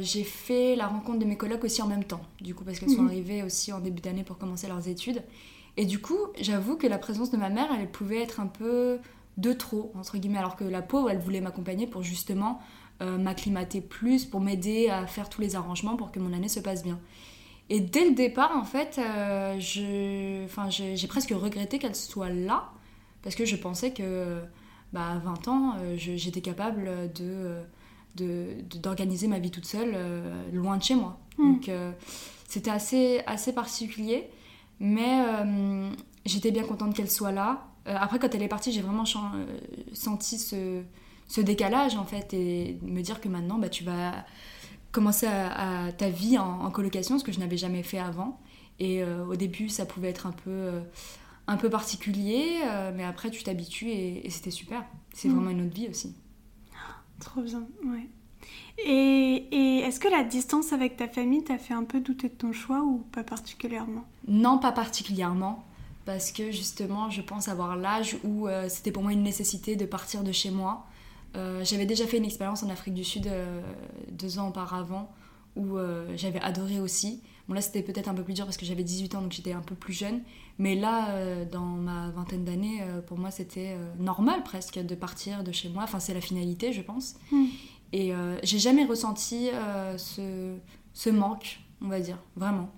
j'ai 0.00 0.24
fait 0.24 0.76
la 0.76 0.86
rencontre 0.86 1.18
de 1.18 1.24
mes 1.24 1.36
colocs 1.36 1.64
aussi 1.64 1.82
en 1.82 1.86
même 1.86 2.04
temps. 2.04 2.20
Du 2.40 2.54
coup, 2.54 2.64
parce 2.64 2.78
qu'elles 2.78 2.90
sont 2.90 3.02
Mhm. 3.02 3.08
arrivées 3.08 3.42
aussi 3.42 3.72
en 3.72 3.80
début 3.80 4.00
d'année 4.00 4.22
pour 4.24 4.38
commencer 4.38 4.68
leurs 4.68 4.86
études. 4.88 5.22
Et 5.76 5.84
du 5.84 5.98
coup, 6.00 6.18
j'avoue 6.40 6.76
que 6.76 6.86
la 6.86 6.98
présence 6.98 7.30
de 7.30 7.36
ma 7.36 7.48
mère, 7.50 7.68
elle 7.78 7.90
pouvait 7.90 8.20
être 8.22 8.40
un 8.40 8.46
peu 8.46 8.98
de 9.38 9.52
trop, 9.52 9.92
entre 9.94 10.18
guillemets. 10.18 10.38
Alors 10.38 10.56
que 10.56 10.64
la 10.64 10.82
pauvre, 10.82 11.10
elle 11.10 11.18
voulait 11.18 11.40
m'accompagner 11.40 11.86
pour 11.86 12.02
justement 12.02 12.60
euh, 13.00 13.16
m'acclimater 13.16 13.80
plus, 13.80 14.26
pour 14.26 14.40
m'aider 14.40 14.88
à 14.88 15.06
faire 15.06 15.28
tous 15.28 15.40
les 15.40 15.54
arrangements 15.54 15.96
pour 15.96 16.10
que 16.10 16.18
mon 16.18 16.32
année 16.32 16.48
se 16.48 16.60
passe 16.60 16.82
bien. 16.82 16.98
Et 17.70 17.80
dès 17.80 18.08
le 18.08 18.14
départ, 18.14 18.56
en 18.56 18.64
fait, 18.64 18.98
euh, 18.98 19.58
je... 19.60 20.44
enfin, 20.44 20.68
j'ai 20.70 21.06
presque 21.06 21.30
regretté 21.30 21.78
qu'elle 21.78 21.94
soit 21.94 22.30
là, 22.30 22.70
parce 23.22 23.36
que 23.36 23.44
je 23.44 23.54
pensais 23.56 23.92
que 23.92 24.40
bah, 24.92 25.12
à 25.12 25.18
20 25.18 25.48
ans, 25.48 25.74
euh, 25.78 25.94
j'étais 25.96 26.40
capable 26.40 27.12
de, 27.12 27.62
d'organiser 28.82 29.28
ma 29.28 29.38
vie 29.38 29.52
toute 29.52 29.66
seule, 29.66 29.96
loin 30.52 30.76
de 30.78 30.82
chez 30.82 30.96
moi. 30.96 31.20
Mm. 31.36 31.52
Donc 31.52 31.70
c'était 32.48 32.70
assez, 32.70 33.20
assez 33.26 33.52
particulier, 33.52 34.28
mais 34.80 35.22
j'étais 36.24 36.50
bien 36.50 36.64
contente 36.64 36.96
qu'elle 36.96 37.10
soit 37.10 37.30
là. 37.30 37.67
Euh, 37.88 37.96
après, 37.98 38.18
quand 38.18 38.34
elle 38.34 38.42
est 38.42 38.48
partie, 38.48 38.70
j'ai 38.72 38.82
vraiment 38.82 39.04
euh, 39.04 39.46
senti 39.92 40.38
ce, 40.38 40.82
ce 41.26 41.40
décalage, 41.40 41.96
en 41.96 42.04
fait, 42.04 42.32
et 42.34 42.78
me 42.82 43.00
dire 43.02 43.20
que 43.20 43.28
maintenant, 43.28 43.58
bah, 43.58 43.68
tu 43.68 43.82
vas 43.84 44.24
commencer 44.92 45.26
à, 45.26 45.86
à 45.86 45.92
ta 45.92 46.08
vie 46.10 46.38
en, 46.38 46.60
en 46.64 46.70
colocation, 46.70 47.18
ce 47.18 47.24
que 47.24 47.32
je 47.32 47.40
n'avais 47.40 47.56
jamais 47.56 47.82
fait 47.82 47.98
avant. 47.98 48.40
Et 48.78 49.02
euh, 49.02 49.24
au 49.26 49.36
début, 49.36 49.68
ça 49.68 49.86
pouvait 49.86 50.08
être 50.10 50.26
un 50.26 50.32
peu, 50.32 50.50
euh, 50.50 50.80
un 51.46 51.56
peu 51.56 51.68
particulier, 51.70 52.60
euh, 52.64 52.92
mais 52.94 53.04
après, 53.04 53.30
tu 53.30 53.42
t'habitues 53.42 53.88
et, 53.90 54.26
et 54.26 54.30
c'était 54.30 54.50
super. 54.52 54.84
C'est 55.14 55.28
Mm. 55.28 55.32
vraiment 55.34 55.50
une 55.50 55.62
autre 55.66 55.74
vie 55.74 55.88
aussi. 55.88 56.14
Trop 57.20 57.40
bien, 57.42 57.66
ouais. 57.84 58.08
Et, 58.86 59.48
et 59.50 59.78
est-ce 59.80 59.98
que 59.98 60.06
la 60.08 60.22
distance 60.22 60.72
avec 60.72 60.96
ta 60.96 61.08
famille 61.08 61.42
t'a 61.42 61.58
fait 61.58 61.74
un 61.74 61.82
peu 61.82 62.00
douter 62.00 62.28
de 62.28 62.34
ton 62.34 62.52
choix 62.52 62.82
ou 62.84 62.98
pas 63.10 63.24
particulièrement? 63.24 64.04
Non, 64.28 64.58
pas 64.58 64.70
particulièrement, 64.70 65.64
parce 66.08 66.32
que 66.32 66.50
justement, 66.50 67.10
je 67.10 67.20
pense 67.20 67.48
avoir 67.48 67.76
l'âge 67.76 68.16
où 68.24 68.48
euh, 68.48 68.70
c'était 68.70 68.92
pour 68.92 69.02
moi 69.02 69.12
une 69.12 69.22
nécessité 69.22 69.76
de 69.76 69.84
partir 69.84 70.24
de 70.24 70.32
chez 70.32 70.50
moi. 70.50 70.86
Euh, 71.36 71.62
j'avais 71.64 71.84
déjà 71.84 72.06
fait 72.06 72.16
une 72.16 72.24
expérience 72.24 72.62
en 72.62 72.70
Afrique 72.70 72.94
du 72.94 73.04
Sud 73.04 73.26
euh, 73.26 73.60
deux 74.10 74.38
ans 74.38 74.48
auparavant, 74.48 75.12
où 75.54 75.76
j'avais 76.16 76.40
adoré 76.40 76.80
aussi. 76.80 77.20
Bon, 77.46 77.52
là, 77.52 77.60
c'était 77.60 77.82
peut-être 77.82 78.08
un 78.08 78.14
peu 78.14 78.22
plus 78.22 78.32
dur 78.32 78.46
parce 78.46 78.56
que 78.56 78.64
j'avais 78.64 78.84
18 78.84 79.16
ans, 79.16 79.20
donc 79.20 79.32
j'étais 79.32 79.52
un 79.52 79.60
peu 79.60 79.74
plus 79.74 79.92
jeune. 79.92 80.22
Mais 80.58 80.76
là, 80.76 81.44
dans 81.44 81.66
ma 81.66 82.10
vingtaine 82.10 82.44
d'années, 82.44 82.80
pour 83.06 83.18
moi, 83.18 83.30
c'était 83.30 83.76
normal 83.98 84.44
presque 84.44 84.78
de 84.78 84.94
partir 84.94 85.44
de 85.44 85.52
chez 85.52 85.68
moi. 85.68 85.82
Enfin, 85.82 86.00
c'est 86.00 86.14
la 86.14 86.20
finalité, 86.22 86.72
je 86.72 86.80
pense. 86.80 87.16
Mm. 87.32 87.44
Et 87.92 88.12
j'ai 88.44 88.58
jamais 88.60 88.84
ressenti 88.84 89.48
ce, 89.98 90.54
ce 90.94 91.10
manque, 91.10 91.58
on 91.82 91.88
va 91.88 92.00
dire, 92.00 92.18
vraiment. 92.36 92.70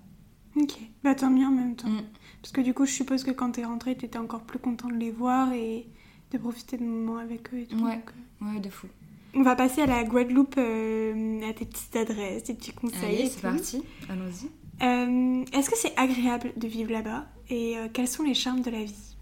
Ok, 0.57 0.79
bah 1.03 1.15
tant 1.15 1.29
mieux 1.29 1.45
en 1.45 1.51
même 1.51 1.75
temps. 1.75 1.87
Mm. 1.87 2.01
Parce 2.41 2.51
que 2.51 2.61
du 2.61 2.73
coup, 2.73 2.85
je 2.85 2.91
suppose 2.91 3.23
que 3.23 3.31
quand 3.31 3.51
t'es 3.51 3.65
rentrée, 3.65 3.95
t'étais 3.95 4.17
encore 4.17 4.41
plus 4.41 4.59
content 4.59 4.87
de 4.87 4.95
les 4.95 5.11
voir 5.11 5.53
et 5.53 5.85
de 6.31 6.37
profiter 6.37 6.77
de 6.77 6.83
moments 6.83 7.17
avec 7.17 7.53
eux 7.53 7.59
et 7.59 7.65
tout. 7.67 7.83
Ouais, 7.83 7.99
ouais, 8.41 8.59
de 8.59 8.69
fou. 8.69 8.87
On 9.33 9.43
va 9.43 9.55
passer 9.55 9.81
à 9.81 9.85
la 9.85 10.03
Guadeloupe, 10.03 10.55
euh, 10.57 11.49
à 11.49 11.53
tes 11.53 11.65
petites 11.65 11.95
adresses, 11.95 12.43
tes 12.43 12.53
petits 12.53 12.73
conseils. 12.73 13.15
Allez, 13.15 13.29
c'est 13.29 13.41
parti, 13.41 13.83
allons-y. 14.09 14.49
Euh, 14.83 15.45
est-ce 15.53 15.69
que 15.69 15.77
c'est 15.77 15.97
agréable 15.97 16.51
de 16.57 16.67
vivre 16.67 16.91
là-bas 16.91 17.27
et 17.49 17.77
euh, 17.77 17.87
quels 17.93 18.07
sont 18.07 18.23
les 18.23 18.33
charmes 18.33 18.61
de 18.61 18.71
la 18.71 18.83
vie 18.83 19.15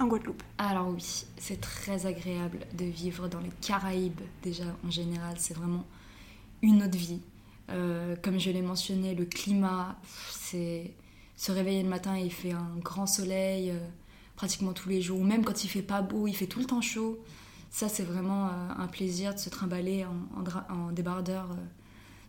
en 0.00 0.06
Guadeloupe? 0.06 0.42
Alors 0.58 0.88
oui, 0.88 1.26
c'est 1.36 1.60
très 1.60 2.06
agréable 2.06 2.60
de 2.72 2.86
vivre 2.86 3.28
dans 3.28 3.40
les 3.40 3.50
Caraïbes 3.60 4.22
déjà 4.42 4.64
en 4.84 4.90
général, 4.90 5.34
c'est 5.38 5.54
vraiment 5.54 5.84
une 6.62 6.82
autre 6.82 6.96
vie. 6.96 7.20
comme 8.22 8.40
je 8.40 8.50
l'ai 8.50 8.62
mentionné, 8.62 9.14
le 9.14 9.26
climat, 9.26 9.96
c'est 10.30 10.90
se 11.36 11.52
réveiller 11.52 11.82
le 11.82 11.88
matin 11.88 12.16
et 12.16 12.22
il 12.22 12.32
fait 12.32 12.52
un 12.52 12.76
grand 12.82 13.06
soleil 13.06 13.72
pratiquement 14.36 14.72
tous 14.72 14.88
les 14.88 15.02
jours, 15.02 15.20
ou 15.20 15.24
même 15.24 15.44
quand 15.44 15.64
il 15.64 15.68
fait 15.68 15.82
pas 15.82 16.02
beau, 16.02 16.26
il 16.28 16.34
fait 16.34 16.46
tout 16.46 16.60
le 16.60 16.66
temps 16.66 16.82
chaud. 16.82 17.18
Ça, 17.70 17.88
c'est 17.88 18.04
vraiment 18.04 18.46
euh, 18.46 18.50
un 18.78 18.86
plaisir 18.86 19.34
de 19.34 19.38
se 19.38 19.50
trimballer 19.50 20.04
en, 20.04 20.74
en, 20.74 20.92
débardeur 20.92 21.50
euh, 21.50 21.56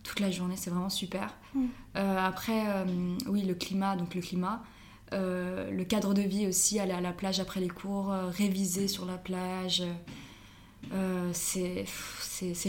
toute 0.03 0.19
la 0.19 0.31
journée. 0.31 0.55
C'est 0.57 0.69
vraiment 0.69 0.89
super. 0.89 1.33
Mm. 1.53 1.65
Euh, 1.97 2.17
après, 2.17 2.85
oui, 3.27 3.43
le 3.43 3.53
climat, 3.53 3.95
donc 3.95 4.15
le 4.15 4.21
climat. 4.21 4.63
le 5.11 5.83
cadre 5.83 6.13
de 6.13 6.21
vie 6.21 6.47
aussi, 6.47 6.79
aller 6.79 6.93
à 6.93 7.01
la 7.01 7.13
plage 7.13 7.39
après 7.39 7.59
les 7.59 7.69
cours, 7.69 8.09
réviser 8.09 8.87
sur 8.87 9.05
la 9.05 9.17
plage. 9.17 9.83
C'est 11.33 11.85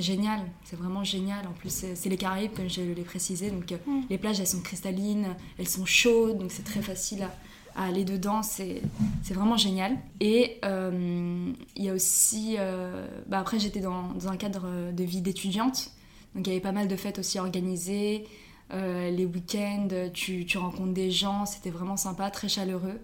génial, 0.03 0.41
c'est 0.65 0.77
vraiment 0.77 1.05
génial. 1.05 1.47
En 1.47 1.53
plus, 1.53 1.85
c'est 1.95 2.09
les 2.09 2.17
Caraïbes, 2.17 2.53
comme 2.55 2.69
je 2.69 2.81
l'ai 2.81 3.03
précisé. 3.03 3.51
Donc, 3.51 3.71
mm. 3.71 4.03
les 4.11 4.19
plages, 4.19 4.41
elles 4.41 4.47
sont 4.47 4.61
cristallines, 4.61 5.37
elles 5.59 5.69
sont 5.69 5.87
chaudes, 5.87 6.39
donc 6.39 6.51
c'est 6.53 6.65
très 6.65 6.83
facile 6.83 7.23
à, 7.23 7.31
à 7.79 7.85
aller 7.85 8.05
dedans, 8.05 8.43
c'est 8.43 8.83
vraiment 9.31 9.57
génial. 9.57 9.97
Et 10.21 10.59
euh, 10.65 11.53
il 11.77 11.85
y 11.85 11.89
a 11.89 11.95
aussi, 11.95 12.57
euh, 12.59 13.07
bah 13.29 13.39
après 13.39 13.61
j'étais 13.61 13.81
dans, 13.81 14.09
dans, 14.15 14.29
un 14.29 14.37
cadre 14.37 14.93
de 14.93 15.05
vie 15.05 15.23
d'étudiante, 15.23 15.93
donc 16.35 16.47
il 16.47 16.51
y 16.51 16.53
avait 16.53 16.61
pas 16.61 16.73
mal 16.73 16.89
de 16.89 16.97
fêtes 16.97 17.21
aussi 17.21 17.39
organisées, 17.39 18.27
euh, 18.73 19.11
les 19.11 19.25
week-ends, 19.25 19.89
tu, 20.13 20.45
tu, 20.45 20.59
rencontres 20.59 20.93
des 20.93 21.13
gens, 21.13 21.47
c'était 21.47 21.71
vraiment 21.71 21.97
sympa, 21.97 22.31
très 22.33 22.49
chaleureux. 22.49 23.01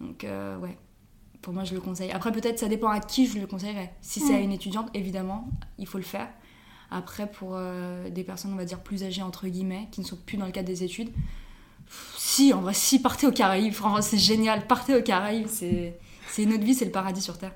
Donc 0.00 0.24
ouais, 0.24 0.76
pour 1.42 1.52
moi 1.52 1.64
je 1.64 1.74
le 1.74 1.80
conseille. 1.80 2.10
Après 2.10 2.32
peut-être 2.32 2.58
ça 2.58 2.68
dépend 2.68 2.88
à 2.88 3.00
qui 3.00 3.26
je 3.26 3.38
le 3.38 3.46
conseillerais. 3.46 3.94
Si 4.00 4.20
c'est 4.20 4.34
à 4.34 4.38
mm. 4.38 4.42
une 4.42 4.52
étudiante, 4.52 4.88
évidemment, 4.94 5.48
il 5.78 5.86
faut 5.86 5.98
le 5.98 6.04
faire. 6.04 6.28
Après 6.90 7.30
pour 7.30 7.56
des 8.10 8.24
personnes 8.24 8.52
on 8.52 8.56
va 8.56 8.64
dire 8.64 8.80
plus 8.80 9.04
âgées 9.04 9.22
entre 9.22 9.46
guillemets, 9.46 9.88
qui 9.92 10.00
ne 10.00 10.06
sont 10.06 10.16
plus 10.16 10.36
dans 10.36 10.46
le 10.46 10.52
cadre 10.52 10.66
des 10.66 10.82
études, 10.82 11.10
si, 12.16 12.52
en 12.52 12.60
vrai, 12.60 12.74
si, 12.74 13.00
partez 13.00 13.26
aux 13.26 13.32
Caraïbes. 13.32 13.74
c'est 14.00 14.18
génial. 14.18 14.66
Partez 14.66 14.96
aux 14.96 15.02
Caraïbes. 15.02 15.48
C'est, 15.48 15.94
une 16.38 16.52
autre 16.52 16.64
vie, 16.64 16.74
c'est 16.74 16.84
le 16.84 16.90
paradis 16.90 17.20
sur 17.20 17.38
Terre. 17.38 17.54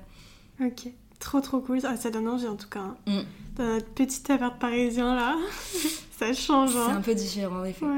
Ok. 0.61 0.89
Trop, 1.19 1.39
trop 1.39 1.59
cool. 1.59 1.81
ça 1.81 2.09
donne 2.11 2.27
envie, 2.27 2.47
en 2.47 2.55
tout 2.55 2.69
cas. 2.69 2.81
Hein. 2.81 2.95
Mm. 3.07 3.21
Dans 3.55 3.63
notre 3.63 3.89
petit 3.89 4.31
appart 4.31 4.59
parisien, 4.59 5.15
là, 5.15 5.35
ça 6.19 6.33
change. 6.33 6.75
Hein. 6.75 6.87
C'est 6.87 6.95
un 6.95 7.01
peu 7.01 7.15
différent, 7.15 7.59
en 7.59 7.65
effet. 7.65 7.85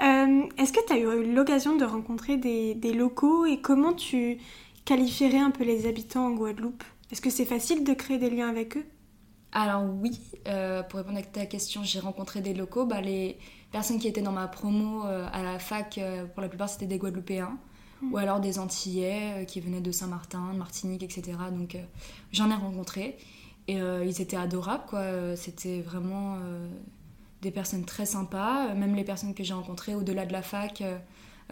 Euh, 0.00 0.42
est-ce 0.58 0.72
que 0.72 0.84
tu 0.84 0.94
as 0.94 0.98
eu 0.98 1.32
l'occasion 1.32 1.76
de 1.76 1.84
rencontrer 1.84 2.36
des, 2.36 2.74
des, 2.74 2.92
locaux 2.92 3.44
et 3.44 3.60
comment 3.60 3.92
tu 3.92 4.38
qualifierais 4.84 5.38
un 5.38 5.50
peu 5.50 5.64
les 5.64 5.86
habitants 5.86 6.26
en 6.26 6.32
Guadeloupe? 6.32 6.84
Est-ce 7.10 7.20
que 7.20 7.30
c'est 7.30 7.44
facile 7.44 7.84
de 7.84 7.92
créer 7.92 8.18
des 8.18 8.30
liens 8.30 8.48
avec 8.48 8.76
eux? 8.76 8.86
Alors 9.52 9.84
oui, 9.84 10.18
euh, 10.48 10.82
pour 10.82 10.98
répondre 10.98 11.18
à 11.18 11.22
ta 11.22 11.44
question, 11.44 11.84
j'ai 11.84 12.00
rencontré 12.00 12.40
des 12.40 12.54
locaux. 12.54 12.86
Bah, 12.86 13.02
les, 13.02 13.38
personnes 13.70 13.98
qui 13.98 14.08
étaient 14.08 14.22
dans 14.22 14.32
ma 14.32 14.48
promo 14.48 15.06
euh, 15.06 15.26
à 15.32 15.42
la 15.42 15.58
fac, 15.58 15.96
euh, 15.98 16.26
pour 16.26 16.42
la 16.42 16.48
plupart 16.48 16.68
c'était 16.68 16.86
des 16.86 16.98
Guadeloupéens, 16.98 17.58
mm. 18.00 18.12
ou 18.12 18.16
alors 18.16 18.40
des 18.40 18.58
Antillais 18.58 19.44
qui 19.46 19.60
venaient 19.60 19.80
de 19.82 19.92
Saint-Martin, 19.92 20.52
de 20.52 20.58
Martinique, 20.58 21.02
etc. 21.02 21.38
Donc 21.52 21.76
j'en 22.32 22.50
ai 22.50 22.54
rencontré 22.54 23.18
et 23.68 23.76
ils 23.76 24.20
étaient 24.20 24.36
adorables, 24.36 24.84
quoi. 24.88 25.36
C'était 25.36 25.82
vraiment 25.82 26.36
des 27.42 27.52
personnes 27.52 27.84
très 27.84 28.06
sympas. 28.06 28.74
Même 28.74 28.96
les 28.96 29.04
personnes 29.04 29.34
que 29.34 29.44
j'ai 29.44 29.54
rencontrées 29.54 29.94
au-delà 29.94 30.26
de 30.26 30.32
la 30.32 30.42
fac. 30.42 30.82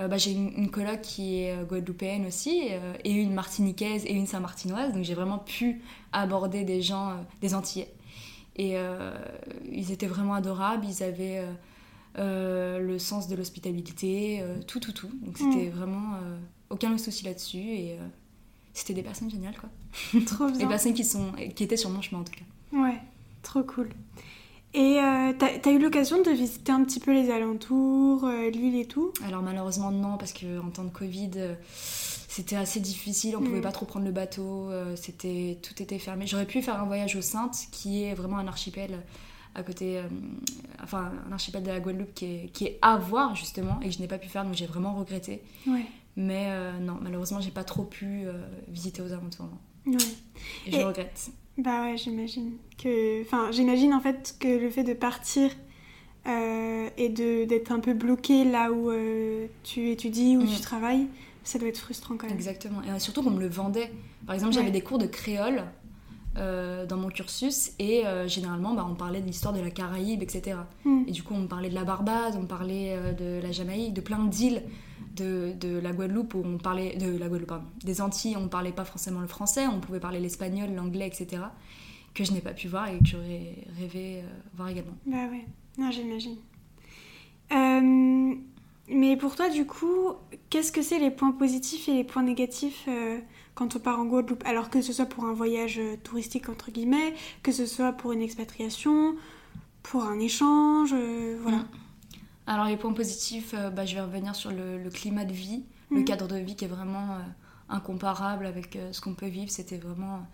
Bah, 0.08 0.16
j'ai 0.16 0.32
une, 0.32 0.52
une, 0.56 0.70
coloc 0.70 1.00
qui 1.02 1.42
est 1.42 1.64
guadeloupéenne 1.68 2.26
aussi, 2.26 2.68
et 3.04 3.12
une 3.12 3.34
martiniquaise 3.34 4.04
et 4.06 4.12
une 4.12 4.26
saint-martinoise, 4.26 4.92
donc 4.92 5.04
j'ai 5.04 5.14
vraiment 5.14 5.38
pu 5.38 5.82
aborder 6.12 6.64
des 6.64 6.80
gens, 6.80 7.16
des 7.40 7.54
Antillais. 7.54 7.92
Et 8.56 8.76
ils 9.70 9.92
étaient 9.92 10.06
vraiment 10.06 10.34
adorables, 10.34 10.86
ils 10.86 11.02
avaient 11.02 11.44
euh, 12.18 12.80
le 12.80 12.98
sens 12.98 13.28
de 13.28 13.36
l'hospitalité, 13.36 14.40
euh, 14.40 14.56
tout, 14.66 14.80
tout, 14.80 14.92
tout. 14.92 15.10
Donc 15.22 15.38
c'était 15.38 15.68
mm. 15.68 15.70
vraiment 15.70 16.14
euh, 16.16 16.38
aucun 16.68 16.96
souci 16.98 17.24
là-dessus 17.24 17.58
et 17.58 17.98
c'était 18.74 18.94
des 18.94 19.02
personnes 19.02 19.30
géniales 19.30 19.56
quoi. 19.56 19.68
Trop 20.26 20.46
bien. 20.46 20.58
des 20.58 20.66
personnes 20.66 20.94
qui, 20.94 21.04
sont, 21.04 21.32
qui 21.54 21.62
étaient 21.62 21.76
sur 21.76 21.90
mon 21.90 22.02
chemin 22.02 22.22
en 22.22 22.24
tout 22.24 22.32
cas. 22.32 22.76
Ouais, 22.76 23.00
trop 23.42 23.62
cool. 23.62 23.90
Et 24.72 24.98
t'as 25.38 25.48
as 25.64 25.72
eu 25.72 25.78
l'occasion 25.80 26.22
de 26.22 26.30
visiter 26.30 26.70
un 26.70 26.84
petit 26.84 27.00
peu 27.00 27.12
les 27.12 27.30
alentours, 27.30 28.28
l'île 28.28 28.76
et 28.76 28.86
tout? 28.86 29.12
Alors 29.26 29.42
malheureusement 29.42 29.90
non, 29.90 30.16
parce 30.16 30.32
qu'en 30.32 30.70
temps 30.70 30.84
de 30.84 30.90
Covid, 30.90 31.56
c'était 31.72 32.54
assez 32.54 32.78
difficile, 32.78 33.36
on 33.36 33.40
pouvait 33.40 33.58
mm. 33.58 33.62
pas 33.62 33.72
trop 33.72 33.84
prendre 33.84 34.06
le 34.06 34.12
bateau, 34.12 34.70
c'était 34.94 35.58
tout 35.60 35.82
était 35.82 35.98
fermé. 35.98 36.28
J'aurais 36.28 36.46
pu 36.46 36.62
faire 36.62 36.80
un 36.80 36.86
voyage 36.86 37.16
aux 37.16 37.20
Saintes, 37.20 37.66
qui 37.72 38.04
est 38.04 38.14
vraiment 38.14 38.38
un 38.38 38.46
archipel 38.46 39.00
à 39.54 39.62
côté, 39.62 39.98
euh, 39.98 40.02
enfin 40.82 41.12
un 41.28 41.32
archipel 41.32 41.62
de 41.62 41.70
la 41.70 41.80
Guadeloupe 41.80 42.14
qui 42.14 42.24
est, 42.24 42.52
qui 42.52 42.66
est 42.66 42.78
à 42.82 42.96
voir 42.96 43.34
justement 43.34 43.80
et 43.80 43.86
que 43.86 43.94
je 43.94 43.98
n'ai 43.98 44.06
pas 44.06 44.18
pu 44.18 44.28
faire 44.28 44.44
donc 44.44 44.54
j'ai 44.54 44.66
vraiment 44.66 44.94
regretté. 44.94 45.42
Mais 46.16 46.46
euh, 46.48 46.78
non, 46.78 46.98
malheureusement 47.00 47.40
j'ai 47.40 47.50
pas 47.50 47.64
trop 47.64 47.84
pu 47.84 48.24
euh, 48.24 48.32
visiter 48.68 49.02
aux 49.02 49.12
alentours. 49.12 49.48
Ouais. 49.86 49.96
Et, 50.66 50.72
je 50.72 50.78
regrette. 50.78 51.30
Bah 51.58 51.82
ouais, 51.84 51.96
j'imagine 51.96 52.52
que, 52.82 53.22
enfin 53.22 53.50
j'imagine 53.50 53.92
en 53.92 54.00
fait 54.00 54.36
que 54.40 54.48
le 54.48 54.70
fait 54.70 54.84
de 54.84 54.94
partir 54.94 55.50
et 56.26 57.08
d'être 57.08 57.72
un 57.72 57.80
peu 57.80 57.92
bloqué 57.92 58.44
là 58.44 58.70
où 58.70 58.92
tu 59.64 59.90
étudies, 59.90 60.36
où 60.36 60.46
tu 60.46 60.58
mm. 60.58 60.60
travailles, 60.60 61.06
ça 61.44 61.58
doit 61.58 61.68
être 61.68 61.78
frustrant 61.78 62.16
quand 62.16 62.26
même. 62.26 62.36
Exactement. 62.36 62.82
Et 62.82 62.98
surtout 63.00 63.22
qu'on 63.22 63.30
me 63.30 63.40
le 63.40 63.48
vendait. 63.48 63.90
Par 64.26 64.34
exemple, 64.34 64.54
j'avais 64.54 64.70
des 64.70 64.82
cours 64.82 64.98
de 64.98 65.06
créole 65.06 65.64
euh, 66.36 66.86
dans 66.86 66.96
mon 66.96 67.08
cursus 67.08 67.72
et 67.80 68.06
euh, 68.06 68.28
généralement 68.28 68.72
bah, 68.72 68.86
on 68.88 68.94
parlait 68.94 69.20
de 69.20 69.26
l'histoire 69.26 69.52
de 69.52 69.60
la 69.60 69.70
Caraïbe, 69.70 70.22
etc. 70.22 70.58
Hmm. 70.84 71.02
Et 71.08 71.10
du 71.10 71.24
coup 71.24 71.34
on 71.34 71.48
parlait 71.48 71.68
de 71.68 71.74
la 71.74 71.82
Barbade, 71.82 72.36
on 72.40 72.46
parlait 72.46 72.94
euh, 72.96 73.12
de 73.12 73.42
la 73.44 73.50
Jamaïque, 73.50 73.94
de 73.94 74.00
plein 74.00 74.24
d'îles 74.24 74.62
de, 75.14 75.52
de, 75.58 75.78
la 75.78 75.92
Guadeloupe 75.92 76.34
où 76.34 76.42
on 76.44 76.58
parlait 76.58 76.96
de 76.96 77.16
la 77.16 77.28
Guadeloupe, 77.28 77.48
pardon, 77.48 77.66
des 77.84 78.00
Antilles, 78.00 78.36
on 78.36 78.48
parlait 78.48 78.72
pas 78.72 78.84
forcément 78.84 79.20
le 79.20 79.26
français, 79.26 79.66
on 79.66 79.80
pouvait 79.80 80.00
parler 80.00 80.20
l'espagnol, 80.20 80.72
l'anglais, 80.74 81.06
etc. 81.06 81.42
Que 82.14 82.24
je 82.24 82.32
n'ai 82.32 82.40
pas 82.40 82.52
pu 82.52 82.68
voir 82.68 82.88
et 82.88 82.98
que 82.98 83.06
j'aurais 83.06 83.54
rêvé 83.78 84.22
voir 84.54 84.68
également. 84.68 84.96
Bah 85.06 85.28
ouais, 85.30 85.44
non 85.78 85.90
j'imagine. 85.90 86.36
mais 88.88 89.16
pour 89.16 89.36
toi 89.36 89.48
du 89.48 89.66
coup, 89.66 90.14
qu'est-ce 90.48 90.72
que 90.72 90.82
c'est 90.82 90.98
les 90.98 91.10
points 91.10 91.32
positifs 91.32 91.88
et 91.88 91.94
les 91.94 92.04
points 92.04 92.22
négatifs 92.22 92.88
quand 93.60 93.76
on 93.76 93.78
part 93.78 94.00
en 94.00 94.06
Guadeloupe, 94.06 94.42
alors 94.46 94.70
que 94.70 94.80
ce 94.80 94.92
soit 94.92 95.04
pour 95.04 95.24
un 95.26 95.34
voyage 95.34 95.78
euh, 95.78 95.96
touristique 96.02 96.48
entre 96.48 96.70
guillemets, 96.70 97.14
que 97.42 97.52
ce 97.52 97.66
soit 97.66 97.92
pour 97.92 98.12
une 98.12 98.22
expatriation, 98.22 99.16
pour 99.82 100.04
un 100.04 100.18
échange, 100.18 100.94
euh, 100.94 101.38
voilà. 101.42 101.58
Mm. 101.58 101.68
Alors 102.50 102.64
les 102.66 102.76
points 102.76 102.92
positifs, 102.92 103.54
euh, 103.56 103.70
bah, 103.70 103.86
je 103.86 103.94
vais 103.94 104.00
revenir 104.00 104.34
sur 104.34 104.50
le, 104.50 104.90
climat 104.90 105.24
de 105.24 105.32
vie, 105.32 105.62
le 105.92 106.00
mm. 106.00 106.04
cadre 106.04 106.26
de 106.26 106.34
vie 106.34 106.56
qui 106.56 106.64
est 106.64 106.68
vraiment 106.68 107.18
incomparable 107.68 108.44
avec 108.44 108.76
ce 108.90 109.00
qu'on 109.00 109.14
peut 109.14 109.28
vivre. 109.28 109.52
C'était 109.52 109.76
vraiment... 109.76 110.26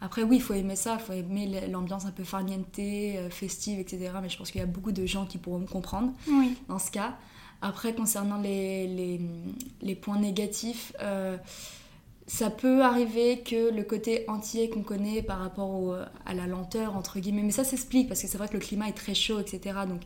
Après 0.00 0.24
oui, 0.24 0.36
il 0.36 0.42
faut 0.42 0.54
aimer 0.54 0.74
ça, 0.74 0.98
il 0.98 1.04
faut 1.04 1.12
aimer 1.12 1.68
l'ambiance 1.68 2.04
un 2.04 2.10
peu 2.10 2.24
farniente, 2.24 2.80
festive, 3.30 3.78
etc. 3.78 4.10
Mais 4.20 4.28
je 4.28 4.36
pense 4.36 4.50
qu'il 4.50 4.60
y 4.60 4.64
a 4.64 4.66
beaucoup 4.66 4.90
de 4.90 5.06
gens 5.06 5.24
qui 5.24 5.38
pourront 5.38 5.60
me 5.60 5.66
comprendre 5.68 6.12
dans 6.68 6.80
ce 6.80 6.90
cas. 6.90 7.16
Après, 7.60 7.94
concernant 7.94 8.38
les, 8.38 8.88
les, 8.88 9.20
les 9.82 9.94
points 9.94 10.18
négatifs, 10.18 10.92
ça 12.26 12.50
peut 12.50 12.82
arriver 12.82 13.42
que 13.42 13.72
le 13.72 13.84
côté 13.84 14.24
entier 14.28 14.68
qu'on 14.68 14.82
connaît 14.82 15.22
par 15.22 15.38
rapport 15.38 15.96
à 16.26 16.34
la 16.34 16.48
lenteur, 16.48 16.96
entre 16.96 17.20
guillemets, 17.20 17.44
mais 17.44 17.52
ça 17.52 17.62
s'explique 17.62 18.08
parce 18.08 18.20
que 18.20 18.26
c'est 18.26 18.38
vrai 18.38 18.48
que 18.48 18.54
le 18.54 18.58
climat 18.58 18.88
est 18.88 18.96
très 18.96 19.14
chaud, 19.14 19.38
etc. 19.38 19.76
Donc 19.88 20.00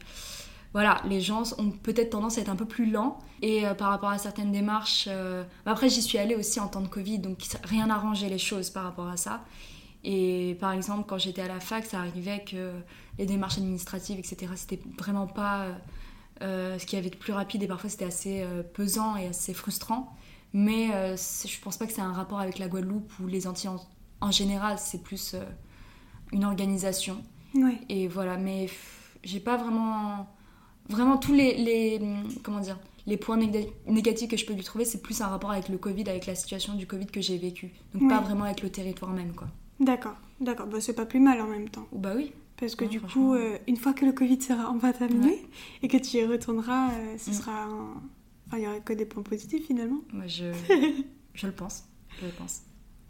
voilà, 0.72 1.00
les 1.08 1.20
gens 1.20 1.42
ont 1.58 1.70
peut-être 1.70 2.10
tendance 2.10 2.38
à 2.38 2.42
être 2.42 2.48
un 2.48 2.56
peu 2.56 2.66
plus 2.66 2.90
lents. 2.90 3.18
Et 3.42 3.66
euh, 3.66 3.74
par 3.74 3.90
rapport 3.90 4.10
à 4.10 4.18
certaines 4.18 4.52
démarches, 4.52 5.08
euh, 5.10 5.44
bah, 5.64 5.72
après 5.72 5.88
j'y 5.88 6.02
suis 6.02 6.18
allée 6.18 6.34
aussi 6.34 6.60
en 6.60 6.68
temps 6.68 6.80
de 6.80 6.88
Covid, 6.88 7.18
donc 7.18 7.38
rien 7.64 7.86
n'a 7.86 7.96
rangé 7.96 8.28
les 8.28 8.38
choses 8.38 8.70
par 8.70 8.84
rapport 8.84 9.08
à 9.08 9.16
ça. 9.16 9.44
Et 10.04 10.56
par 10.60 10.72
exemple, 10.72 11.04
quand 11.08 11.18
j'étais 11.18 11.42
à 11.42 11.48
la 11.48 11.60
fac, 11.60 11.84
ça 11.84 11.98
arrivait 11.98 12.44
que 12.44 12.72
les 13.18 13.26
démarches 13.26 13.58
administratives, 13.58 14.18
etc., 14.18 14.52
c'était 14.54 14.80
vraiment 14.98 15.26
pas 15.26 15.66
euh, 16.42 16.78
ce 16.78 16.86
qu'il 16.86 16.98
y 16.98 17.00
avait 17.00 17.10
de 17.10 17.16
plus 17.16 17.32
rapide 17.32 17.62
et 17.62 17.66
parfois 17.66 17.90
c'était 17.90 18.04
assez 18.04 18.46
pesant 18.74 19.16
et 19.16 19.26
assez 19.26 19.52
frustrant. 19.52 20.14
Mais 20.52 20.88
je 21.16 21.60
pense 21.60 21.76
pas 21.76 21.86
que 21.86 21.92
c'est 21.92 22.02
un 22.02 22.12
rapport 22.12 22.38
avec 22.38 22.58
la 22.58 22.68
Guadeloupe 22.68 23.12
ou 23.20 23.26
les 23.26 23.46
Antilles 23.46 23.70
en, 24.20 24.30
général, 24.30 24.78
c'est 24.78 25.02
plus 25.02 25.34
une 26.32 26.44
organisation. 26.44 27.22
Ouais. 27.54 27.78
Et 27.88 28.06
voilà, 28.06 28.36
mais 28.36 28.68
j'ai 29.24 29.40
pas 29.40 29.56
vraiment. 29.56 30.28
Vraiment, 30.88 31.16
tous 31.16 31.32
les. 31.32 31.56
les 31.56 32.00
comment 32.42 32.60
dire 32.60 32.78
les 33.08 33.16
points 33.16 33.36
néga- 33.38 33.68
négatifs 33.86 34.28
que 34.28 34.36
je 34.36 34.44
peux 34.44 34.52
lui 34.52 34.64
trouver, 34.64 34.84
c'est 34.84 35.00
plus 35.00 35.20
un 35.20 35.28
rapport 35.28 35.52
avec 35.52 35.68
le 35.68 35.78
Covid, 35.78 36.08
avec 36.10 36.26
la 36.26 36.34
situation 36.34 36.74
du 36.74 36.88
Covid 36.88 37.06
que 37.06 37.20
j'ai 37.20 37.38
vécu. 37.38 37.70
Donc 37.94 38.08
pas 38.08 38.20
vraiment 38.20 38.42
avec 38.44 38.62
le 38.62 38.68
territoire 38.70 39.12
même, 39.12 39.32
quoi. 39.32 39.46
D'accord, 39.78 40.16
d'accord. 40.40 40.66
Bah, 40.66 40.80
c'est 40.80 40.92
pas 40.92 41.06
plus 41.06 41.20
mal 41.20 41.40
en 41.40 41.46
même 41.46 41.68
temps. 41.68 41.86
Bah 41.92 42.14
oui. 42.16 42.32
Parce 42.56 42.74
que 42.74 42.84
du 42.84 43.00
coup, 43.00 43.34
euh, 43.34 43.58
une 43.68 43.76
fois 43.76 43.92
que 43.92 44.04
le 44.04 44.10
Covid 44.10 44.40
sera 44.42 44.70
enfin 44.70 44.90
terminé 44.90 45.26
Ouais. 45.28 45.42
et 45.82 45.88
que 45.88 45.98
tu 45.98 46.16
y 46.16 46.24
retourneras, 46.24 46.88
euh, 46.94 47.14
ce 47.18 47.30
Mm. 47.30 47.32
sera 47.34 47.62
un... 47.64 47.94
Enfin, 48.48 48.58
il 48.58 48.64
y 48.64 48.66
aura 48.66 48.80
que 48.80 48.92
des 48.92 49.04
points 49.04 49.22
positifs 49.22 49.66
finalement. 49.66 50.00
Moi, 50.12 50.26
je, 50.26 50.46
je 51.34 51.46
le 51.46 51.52
pense. 51.52 51.84
Je 52.20 52.26
le 52.26 52.32
pense. 52.32 52.62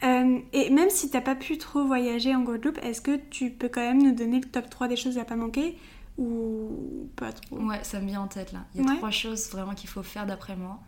Euh, 0.03 0.41
et 0.53 0.69
même 0.69 0.91
si 0.91 1.09
t'as 1.09 1.23
pas 1.23 1.37
pu 1.37 1.57
trop 1.57 1.85
voyager 1.87 2.35
en 2.35 2.43
Guadeloupe, 2.43 2.79
est-ce 2.83 3.01
que 3.01 3.17
tu 3.31 3.51
peux 3.51 3.69
quand 3.71 3.81
même 3.81 4.03
nous 4.03 4.15
donner 4.15 4.41
le 4.41 4.47
top 4.47 4.69
3 4.69 4.89
des 4.89 4.97
choses 4.97 5.17
à 5.17 5.25
pas 5.25 5.37
manquer? 5.37 5.79
Ou 6.19 7.09
pas 7.17 7.33
trop? 7.33 7.57
Ouais, 7.59 7.83
ça 7.85 8.01
me 8.01 8.07
vient 8.07 8.23
en 8.23 8.29
tête 8.29 8.53
là. 8.53 8.65
Il 8.75 8.81
y 8.83 8.85
a 8.85 8.89
Ouais. 8.91 8.97
trois 8.97 9.11
choses 9.11 9.49
vraiment 9.51 9.75
qu'il 9.75 9.89
faut 9.91 10.03
faire 10.03 10.27
d'après 10.27 10.57
moi. 10.57 10.79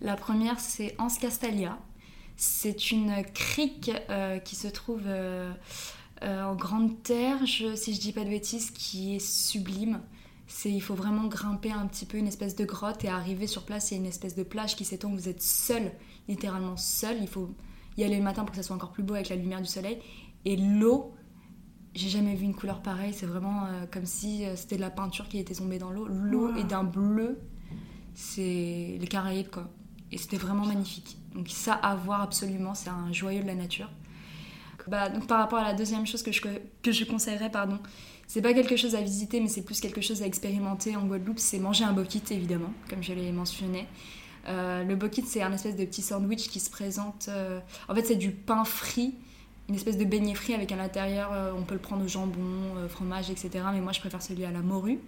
La 0.00 0.14
première, 0.16 0.60
c'est 0.60 0.94
Anse 0.98 1.18
Castalia. 1.18 1.76
C'est 2.36 2.92
une 2.92 3.24
crique 3.34 3.90
euh, 4.10 4.38
qui 4.38 4.54
se 4.54 4.68
trouve 4.68 5.02
euh, 5.06 5.52
euh, 6.22 6.44
en 6.44 6.54
Grande 6.54 7.02
Terre, 7.02 7.44
je- 7.44 7.74
si 7.74 7.94
je 7.94 8.00
dis 8.00 8.12
pas 8.12 8.22
de 8.22 8.28
bêtises, 8.30 8.70
qui 8.70 9.16
est 9.16 9.18
sublime. 9.18 10.00
C'est, 10.46 10.70
il 10.70 10.80
faut 10.80 10.94
vraiment 10.94 11.26
grimper 11.26 11.72
un 11.72 11.86
petit 11.88 12.06
peu 12.06 12.16
une 12.16 12.28
espèce 12.28 12.54
de 12.54 12.64
grotte 12.64 13.04
et 13.04 13.08
arriver 13.08 13.46
sur 13.48 13.64
place. 13.64 13.90
Il 13.90 13.94
y 13.94 13.96
a 13.98 14.00
une 14.00 14.06
espèce 14.08 14.36
de 14.36 14.44
plage 14.44 14.76
qui 14.76 14.84
s'étend. 14.84 15.10
Vous 15.10 15.28
êtes 15.28 15.42
seul, 15.42 15.92
littéralement 16.28 16.76
seul. 16.76 17.18
Il 17.20 17.28
faut 17.28 17.50
y 17.98 18.04
aller 18.04 18.16
le 18.16 18.22
matin 18.22 18.42
pour 18.44 18.52
que 18.52 18.56
ça 18.56 18.62
soit 18.62 18.76
encore 18.76 18.92
plus 18.92 19.02
beau 19.02 19.14
avec 19.14 19.28
la 19.28 19.36
lumière 19.36 19.60
du 19.60 19.66
soleil. 19.68 19.98
Et 20.44 20.56
l'eau, 20.56 21.12
j'ai 21.98 22.08
jamais 22.08 22.34
vu 22.34 22.44
une 22.44 22.54
couleur 22.54 22.80
pareille. 22.80 23.12
C'est 23.14 23.26
vraiment 23.26 23.64
euh, 23.66 23.86
comme 23.90 24.06
si 24.06 24.44
euh, 24.44 24.56
c'était 24.56 24.76
de 24.76 24.80
la 24.80 24.90
peinture 24.90 25.28
qui 25.28 25.38
était 25.38 25.54
tombée 25.54 25.78
dans 25.78 25.90
l'eau. 25.90 26.06
L'eau 26.08 26.48
Wow. 26.52 26.56
est 26.56 26.64
d'un 26.64 26.84
bleu. 26.84 27.38
C'est 28.14 28.96
les 29.00 29.06
Caraïbes, 29.08 29.48
quoi. 29.50 29.68
Et 30.10 30.18
c'était 30.18 30.36
vraiment 30.38 30.64
magnifique. 30.66 31.18
Donc 31.34 31.48
ça 31.48 31.74
à 31.74 31.94
voir 31.94 32.22
absolument. 32.22 32.74
C'est 32.74 32.90
un 32.90 33.12
joyau 33.12 33.42
de 33.42 33.46
la 33.46 33.54
nature. 33.54 33.90
Bah, 34.86 35.10
donc 35.10 35.26
par 35.26 35.38
rapport 35.38 35.58
à 35.58 35.64
la 35.64 35.74
deuxième 35.74 36.06
chose 36.06 36.22
que 36.22 36.32
je, 36.32 36.40
que 36.82 36.92
je 36.92 37.04
conseillerais, 37.04 37.50
pardon, 37.50 37.78
c'est 38.26 38.40
pas 38.40 38.54
quelque 38.54 38.76
chose 38.76 38.94
à 38.94 39.02
visiter, 39.02 39.38
mais 39.38 39.48
c'est 39.48 39.62
plus 39.62 39.80
quelque 39.80 40.00
chose 40.00 40.22
à 40.22 40.26
expérimenter 40.26 40.96
en 40.96 41.04
Guadeloupe, 41.04 41.38
c'est 41.38 41.58
manger 41.58 41.84
un 41.84 41.92
bokit 41.92 42.22
évidemment, 42.30 42.72
comme 42.88 43.02
je 43.02 43.12
l'ai 43.12 43.30
mentionné. 43.30 43.86
Euh, 44.46 44.84
le 44.84 44.96
bokit, 44.96 45.24
c'est 45.26 45.42
un 45.42 45.52
espèce 45.52 45.76
de 45.76 45.84
petit 45.84 46.00
sandwich 46.00 46.48
qui 46.48 46.58
se 46.58 46.70
présente. 46.70 47.26
euh, 47.28 47.60
En 47.90 47.94
fait, 47.94 48.04
c'est 48.06 48.16
du 48.16 48.30
pain 48.30 48.64
frit, 48.64 49.14
une 49.68 49.74
espèce 49.74 49.98
de 49.98 50.04
beignet 50.04 50.34
frit 50.34 50.54
avec 50.54 50.72
à 50.72 50.76
l'intérieur, 50.76 51.32
euh, 51.32 51.52
on 51.56 51.62
peut 51.62 51.74
le 51.74 51.80
prendre 51.80 52.04
au 52.04 52.08
jambon, 52.08 52.76
euh, 52.76 52.88
fromage, 52.88 53.30
etc. 53.30 53.50
Mais 53.72 53.80
moi, 53.80 53.92
je 53.92 54.00
préfère 54.00 54.22
celui 54.22 54.44
à 54.44 54.50
la 54.50 54.62
morue, 54.62 54.98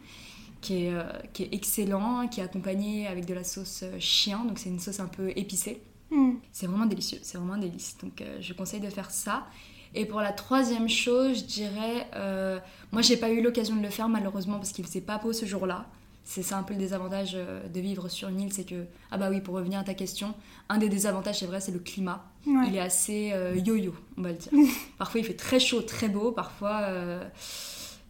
qui 0.60 0.84
est, 0.84 0.92
euh, 0.92 1.04
qui 1.32 1.44
est 1.44 1.54
excellent, 1.54 2.28
qui 2.28 2.40
est 2.40 2.44
accompagné 2.44 3.06
avec 3.06 3.24
de 3.24 3.34
la 3.34 3.44
sauce 3.44 3.84
chien, 3.98 4.44
donc 4.44 4.58
c'est 4.58 4.68
une 4.68 4.80
sauce 4.80 5.00
un 5.00 5.06
peu 5.08 5.30
épicée. 5.36 5.80
Mm. 6.10 6.32
C'est 6.52 6.66
vraiment 6.66 6.86
délicieux, 6.86 7.18
c'est 7.22 7.38
vraiment 7.38 7.54
un 7.54 7.58
délice. 7.58 7.96
Donc 8.02 8.20
euh, 8.20 8.38
je 8.40 8.52
conseille 8.52 8.80
de 8.80 8.90
faire 8.90 9.10
ça. 9.10 9.46
Et 9.94 10.06
pour 10.06 10.20
la 10.20 10.32
troisième 10.32 10.88
chose, 10.88 11.38
je 11.38 11.44
dirais, 11.44 12.06
euh, 12.14 12.58
moi 12.92 13.02
j'ai 13.02 13.16
pas 13.16 13.30
eu 13.30 13.42
l'occasion 13.42 13.76
de 13.76 13.82
le 13.82 13.90
faire 13.90 14.08
malheureusement 14.08 14.56
parce 14.56 14.72
qu'il 14.72 14.84
faisait 14.84 15.00
pas 15.00 15.18
beau 15.18 15.32
ce 15.32 15.46
jour-là. 15.46 15.86
C'est 16.24 16.42
ça 16.42 16.58
un 16.58 16.62
peu 16.62 16.74
le 16.74 16.78
désavantage 16.78 17.32
euh, 17.34 17.66
de 17.68 17.80
vivre 17.80 18.08
sur 18.08 18.28
une 18.28 18.40
île, 18.40 18.52
c'est 18.52 18.64
que, 18.64 18.86
ah 19.10 19.18
bah 19.18 19.30
oui, 19.30 19.40
pour 19.40 19.54
revenir 19.54 19.80
à 19.80 19.84
ta 19.84 19.94
question, 19.94 20.34
un 20.68 20.78
des 20.78 20.88
désavantages 20.88 21.40
c'est 21.40 21.46
vrai, 21.46 21.60
c'est 21.60 21.72
le 21.72 21.78
climat. 21.78 22.24
Ouais. 22.46 22.66
Il 22.68 22.76
est 22.76 22.80
assez 22.80 23.32
euh, 23.32 23.56
yo-yo, 23.56 23.94
on 24.16 24.22
va 24.22 24.32
le 24.32 24.38
dire. 24.38 24.52
parfois 24.98 25.20
il 25.20 25.26
fait 25.26 25.34
très 25.34 25.58
chaud, 25.58 25.82
très 25.82 26.08
beau, 26.08 26.32
parfois 26.32 26.82
euh, 26.82 27.26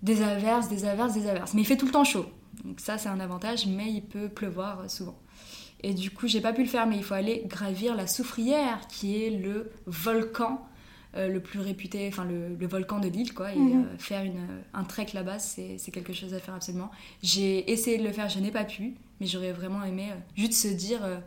des 0.02 0.22
averses, 0.22 0.68
des 0.68 0.84
averses, 0.84 1.14
des 1.14 1.28
averses. 1.28 1.54
Mais 1.54 1.62
il 1.62 1.66
fait 1.66 1.76
tout 1.76 1.86
le 1.86 1.92
temps 1.92 2.04
chaud. 2.04 2.26
Donc 2.64 2.80
ça 2.80 2.98
c'est 2.98 3.08
un 3.08 3.20
avantage, 3.20 3.66
mais 3.66 3.90
il 3.90 4.02
peut 4.02 4.28
pleuvoir 4.28 4.90
souvent. 4.90 5.18
Et 5.82 5.94
du 5.94 6.10
coup, 6.10 6.26
j'ai 6.26 6.42
pas 6.42 6.52
pu 6.52 6.62
le 6.62 6.68
faire, 6.68 6.86
mais 6.86 6.96
il 6.96 7.04
faut 7.04 7.14
aller 7.14 7.42
gravir 7.46 7.96
la 7.96 8.06
Soufrière, 8.06 8.86
qui 8.88 9.24
est 9.24 9.30
le 9.30 9.70
volcan 9.86 10.62
le 11.14 11.38
plus 11.40 11.60
réputé, 11.60 12.06
enfin 12.08 12.24
le, 12.24 12.54
le 12.54 12.66
volcan 12.66 13.00
de 13.00 13.08
l'île, 13.08 13.34
quoi. 13.34 13.52
Et 13.52 13.58
Mhm. 13.58 13.84
euh, 13.84 13.98
faire 13.98 14.22
une, 14.24 14.46
un 14.74 14.84
trek 14.84 15.06
là-bas, 15.14 15.38
c'est 15.38 15.76
c'est 15.78 15.90
quelque 15.90 16.12
chose 16.12 16.32
à 16.34 16.38
faire 16.40 16.54
absolument. 16.54 16.90
J'ai 17.22 17.70
essayé 17.72 17.98
de 17.98 18.04
le 18.04 18.12
faire, 18.12 18.28
je 18.28 18.38
n'ai 18.38 18.50
pas 18.52 18.64
pu, 18.64 18.94
mais 19.20 19.26
j'aurais 19.26 19.52
vraiment 19.52 19.82
aimé 19.84 20.08
euh, 20.10 20.14
juste 20.36 20.52
se 20.54 20.68
dire, 20.68 21.04
euh, 21.04 21.18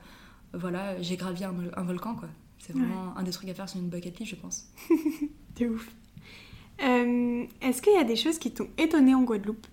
voilà, 0.54 1.02
j'ai 1.02 1.18
gravi 1.18 1.44
un, 1.44 1.54
un 1.76 1.84
volcan, 1.84 2.16
quoi. 2.16 2.30
C'est 2.60 2.74
vraiment 2.74 3.18
un 3.18 3.24
des 3.24 3.32
trucs 3.32 3.50
à 3.50 3.54
faire 3.54 3.68
sur 3.68 3.80
une 3.80 3.90
bucket 3.90 4.18
list, 4.20 4.32
je 4.32 4.36
pense. 4.38 4.70
De 5.60 5.68
ouf. 5.68 5.92
Euh, 6.82 7.46
Est-ce 7.62 7.82
qu'il 7.82 7.94
y 7.94 7.98
a 7.98 8.04
des 8.06 8.16
choses 8.16 8.40
qui 8.40 8.52
t'ont 8.52 8.70
étonné 8.78 9.14
en 9.14 9.24
Guadeloupe? 9.24 9.68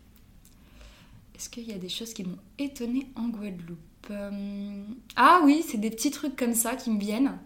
Est-ce 1.37 1.49
qu'il 1.49 1.65
y 1.69 1.73
a 1.73 1.79
des 1.79 1.89
choses 1.89 2.13
qui 2.13 2.25
m'ont 2.25 2.39
étonnée 2.59 3.07
en 3.15 3.29
Guadeloupe? 3.29 3.79
Euh, 4.11 4.83
Ah 5.17 5.41
oui, 5.45 5.65
c'est 5.67 5.79
des 5.79 5.91
petits 5.91 6.11
trucs 6.11 6.37
comme 6.37 6.55
ça 6.55 6.75
qui 6.77 6.91
me 6.91 6.99
viennent. 6.99 7.39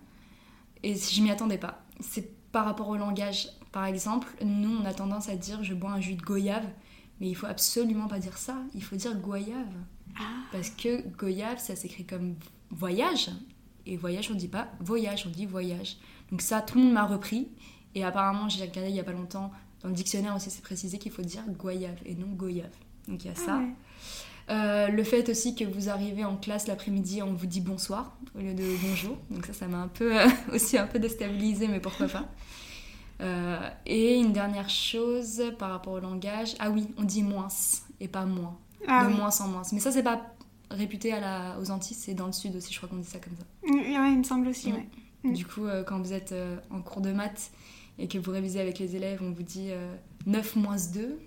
Et 0.82 0.94
je 0.96 1.22
m'y 1.22 1.30
attendais 1.30 1.58
pas. 1.58 1.84
C'est 2.00 2.28
par 2.54 2.66
rapport 2.66 2.88
au 2.88 2.96
langage. 2.96 3.48
Par 3.72 3.84
exemple, 3.84 4.28
nous, 4.44 4.78
on 4.80 4.84
a 4.84 4.94
tendance 4.94 5.28
à 5.28 5.34
dire 5.34 5.64
je 5.64 5.74
bois 5.74 5.90
un 5.90 6.00
jus 6.00 6.14
de 6.14 6.22
goyave. 6.22 6.64
Mais 7.20 7.28
il 7.28 7.34
faut 7.34 7.46
absolument 7.46 8.06
pas 8.06 8.20
dire 8.20 8.38
ça. 8.38 8.56
Il 8.74 8.82
faut 8.84 8.94
dire 8.94 9.16
goyave. 9.16 9.74
Ah. 10.16 10.22
Parce 10.52 10.70
que 10.70 11.02
goyave, 11.18 11.58
ça 11.58 11.74
s'écrit 11.74 12.06
comme 12.06 12.36
voyage. 12.70 13.30
Et 13.86 13.96
voyage, 13.96 14.30
on 14.30 14.34
dit 14.34 14.46
pas 14.46 14.68
voyage, 14.78 15.24
on 15.26 15.30
dit 15.30 15.46
voyage. 15.46 15.96
Donc 16.30 16.42
ça, 16.42 16.62
tout 16.62 16.78
le 16.78 16.84
monde 16.84 16.92
m'a 16.92 17.06
repris. 17.06 17.48
Et 17.96 18.04
apparemment, 18.04 18.48
j'ai 18.48 18.64
regardé 18.64 18.90
il 18.90 18.94
y 18.94 19.00
a 19.00 19.04
pas 19.04 19.12
longtemps, 19.12 19.50
dans 19.82 19.88
le 19.88 19.94
dictionnaire 19.94 20.36
aussi, 20.36 20.48
c'est 20.48 20.62
précisé 20.62 20.98
qu'il 20.98 21.10
faut 21.10 21.22
dire 21.22 21.42
goyave 21.58 21.98
et 22.06 22.14
non 22.14 22.28
goyave. 22.28 22.70
Donc 23.08 23.24
il 23.24 23.28
y 23.28 23.30
a 23.30 23.34
ça. 23.34 23.56
Ah 23.56 23.58
ouais. 23.58 23.72
Euh, 24.50 24.88
le 24.88 25.04
fait 25.04 25.28
aussi 25.30 25.54
que 25.54 25.64
vous 25.64 25.88
arrivez 25.88 26.24
en 26.24 26.36
classe 26.36 26.66
l'après-midi, 26.66 27.22
on 27.22 27.32
vous 27.32 27.46
dit 27.46 27.60
bonsoir 27.62 28.14
au 28.34 28.40
lieu 28.40 28.52
de 28.52 28.64
bonjour. 28.86 29.16
Donc 29.30 29.46
ça, 29.46 29.52
ça 29.54 29.68
m'a 29.68 29.78
un 29.78 29.88
peu 29.88 30.18
euh, 30.20 30.26
aussi 30.52 30.76
un 30.76 30.86
peu 30.86 30.98
déstabilisé, 30.98 31.66
mais 31.68 31.80
pourquoi 31.80 32.08
pas. 32.08 32.28
Euh, 33.20 33.58
et 33.86 34.16
une 34.16 34.32
dernière 34.32 34.68
chose 34.68 35.42
par 35.58 35.70
rapport 35.70 35.94
au 35.94 36.00
langage, 36.00 36.54
ah 36.58 36.70
oui, 36.70 36.88
on 36.98 37.04
dit 37.04 37.22
moins 37.22 37.48
et 38.00 38.08
pas 38.08 38.26
moins, 38.26 38.58
Ah 38.88 39.04
de 39.04 39.10
oui. 39.12 39.16
moins 39.16 39.30
en 39.40 39.48
moins. 39.48 39.62
Mais 39.72 39.80
ça, 39.80 39.90
c'est 39.92 40.02
pas 40.02 40.34
réputé 40.70 41.12
à 41.12 41.20
la, 41.20 41.58
aux 41.60 41.70
Antilles, 41.70 41.96
c'est 41.96 42.14
dans 42.14 42.26
le 42.26 42.32
sud 42.32 42.56
aussi, 42.56 42.72
je 42.72 42.76
crois 42.78 42.88
qu'on 42.88 42.96
dit 42.96 43.08
ça 43.08 43.18
comme 43.20 43.34
ça. 43.36 43.44
Mm, 43.66 43.76
Ouais, 44.02 44.12
il 44.12 44.18
me 44.18 44.24
semble 44.24 44.48
aussi, 44.48 44.72
Mm. 44.72 44.74
ouais. 44.74 44.86
Mm. 45.22 45.32
Du 45.32 45.46
coup, 45.46 45.64
euh, 45.64 45.84
quand 45.84 45.98
vous 46.00 46.12
êtes 46.12 46.34
en 46.70 46.80
cours 46.82 47.00
de 47.00 47.12
maths 47.12 47.50
et 47.98 48.08
que 48.08 48.18
vous 48.18 48.32
révisez 48.32 48.60
avec 48.60 48.78
les 48.78 48.94
élèves, 48.96 49.20
on 49.22 49.30
vous 49.30 49.42
dit 49.44 49.68
euh, 49.70 49.94
9 50.26 50.56
moins 50.56 50.76
2. 50.92 51.18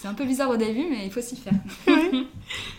C'est 0.00 0.06
un 0.08 0.14
peu 0.14 0.24
bizarre 0.24 0.50
au 0.50 0.56
début, 0.56 0.84
mais 0.88 1.04
il 1.06 1.10
faut 1.10 1.20
s'y 1.20 1.36
faire. 1.36 1.52
Ouais. 1.88 2.24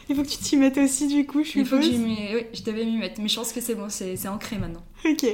Il 0.09 0.15
faut 0.15 0.23
que 0.23 0.27
tu 0.27 0.37
t'y 0.37 0.55
mettes 0.57 0.77
aussi, 0.77 1.07
du 1.07 1.25
coup, 1.27 1.43
je 1.43 1.59
Il 1.59 1.65
faut 1.65 1.77
que 1.77 1.83
suppose. 1.83 1.99
m'y- 1.99 2.33
Oui, 2.33 2.45
je 2.53 2.63
devais 2.63 2.85
m'y 2.85 2.97
mettre, 2.97 3.21
mais 3.21 3.27
je 3.27 3.35
pense 3.35 3.51
que 3.53 3.59
c'est 3.61 3.75
bon, 3.75 3.87
c'est 3.89 4.27
ancré 4.27 4.57
maintenant. 4.57 4.83
Ok. 5.05 5.25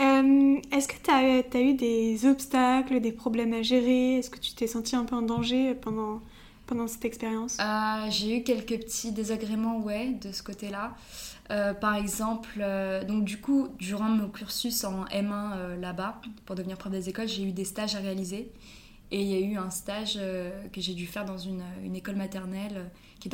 Euh, 0.00 0.56
Est-ce 0.70 0.86
que 0.88 0.94
tu 1.02 1.10
as, 1.10 1.60
eu 1.60 1.74
des 1.74 2.24
obstacles, 2.26 3.00
des 3.00 3.12
problèmes 3.12 3.52
à 3.52 3.62
gérer? 3.62 4.18
Est-ce 4.18 4.30
que 4.30 4.38
tu 4.38 4.52
t'es 4.54 4.66
senti 4.68 4.94
un 4.94 5.04
peu 5.04 5.16
en 5.16 5.22
danger 5.22 5.74
pendant, 5.74 6.20
pendant 6.66 6.86
cette 6.86 7.04
expérience? 7.04 7.56
Euh, 7.60 8.06
J'ai 8.10 8.38
eu 8.38 8.42
quelques 8.44 8.78
petits 8.84 9.10
désagréments, 9.12 9.80
ouais, 9.80 10.10
de 10.22 10.30
ce 10.30 10.42
côté-là. 10.42 10.94
Euh, 11.50 11.74
par 11.74 11.96
exemple, 11.96 12.62
donc 13.08 13.24
du 13.24 13.40
coup, 13.40 13.68
durant 13.78 14.04
mon 14.08 14.28
cursus 14.28 14.84
en 14.84 15.04
M1 15.06 15.56
euh, 15.56 15.76
là-bas, 15.80 16.20
pour 16.46 16.54
devenir 16.54 16.76
prof 16.78 16.92
des 16.92 17.08
écoles, 17.08 17.26
j'ai 17.28 17.42
eu 17.42 17.52
des 17.52 17.64
stages 17.64 17.96
à 17.96 17.98
réaliser. 17.98 18.52
Et 19.10 19.22
il 19.22 19.28
y 19.28 19.34
a 19.34 19.40
eu 19.40 19.56
un 19.56 19.70
stage 19.70 20.14
euh, 20.16 20.50
que 20.68 20.80
j'ai 20.80 20.94
dû 20.94 21.06
faire 21.06 21.24
dans 21.24 21.38
une, 21.38 21.62
une 21.82 21.96
école 21.96 22.16
maternelle 22.16 22.90
qui 23.20 23.28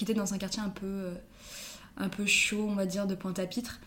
était 0.00 0.14
dans 0.14 0.34
un 0.34 0.38
quartier 0.38 0.62
un 0.62 0.68
peu, 0.68 0.86
euh, 0.86 1.14
un 1.96 2.08
peu 2.08 2.26
chaud, 2.26 2.66
on 2.68 2.74
va 2.74 2.86
dire, 2.86 3.06
de 3.06 3.14
Pointe-à-Pitre. 3.14 3.80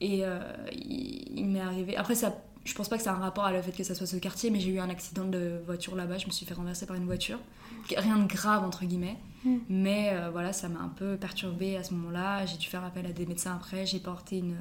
Et 0.00 0.24
euh, 0.24 0.40
il, 0.72 1.38
il 1.38 1.46
m'est 1.46 1.60
arrivé. 1.60 1.96
Après, 1.96 2.14
ça, 2.14 2.36
je 2.66 2.74
pense 2.74 2.88
pas 2.90 2.98
que 2.98 3.02
ça 3.02 3.12
a 3.12 3.14
un 3.16 3.20
rapport 3.20 3.44
à 3.44 3.52
le 3.52 3.62
fait 3.62 3.72
que 3.72 3.84
ça 3.84 3.94
soit 3.94 4.06
ce 4.06 4.16
quartier, 4.16 4.50
mais 4.50 4.60
j'ai 4.60 4.70
eu 4.70 4.78
un 4.80 4.90
accident 4.90 5.24
de 5.24 5.60
voiture 5.64 5.94
là-bas. 5.96 6.18
Je 6.18 6.26
me 6.26 6.32
suis 6.32 6.44
fait 6.44 6.52
renverser 6.54 6.84
par 6.84 6.96
une 6.96 7.06
voiture. 7.06 7.38
Rien 7.96 8.18
de 8.18 8.26
grave, 8.26 8.64
entre 8.64 8.84
guillemets. 8.84 9.16
Mm. 9.44 9.56
Mais 9.68 10.10
euh, 10.12 10.30
voilà, 10.30 10.52
ça 10.52 10.68
m'a 10.68 10.80
un 10.80 10.88
peu 10.88 11.16
perturbée 11.16 11.76
à 11.76 11.84
ce 11.84 11.94
moment-là. 11.94 12.44
J'ai 12.46 12.56
dû 12.58 12.66
faire 12.66 12.84
appel 12.84 13.06
à 13.06 13.12
des 13.12 13.24
médecins 13.24 13.54
après. 13.54 13.86
J'ai 13.86 14.00
porté 14.00 14.38
une, 14.38 14.56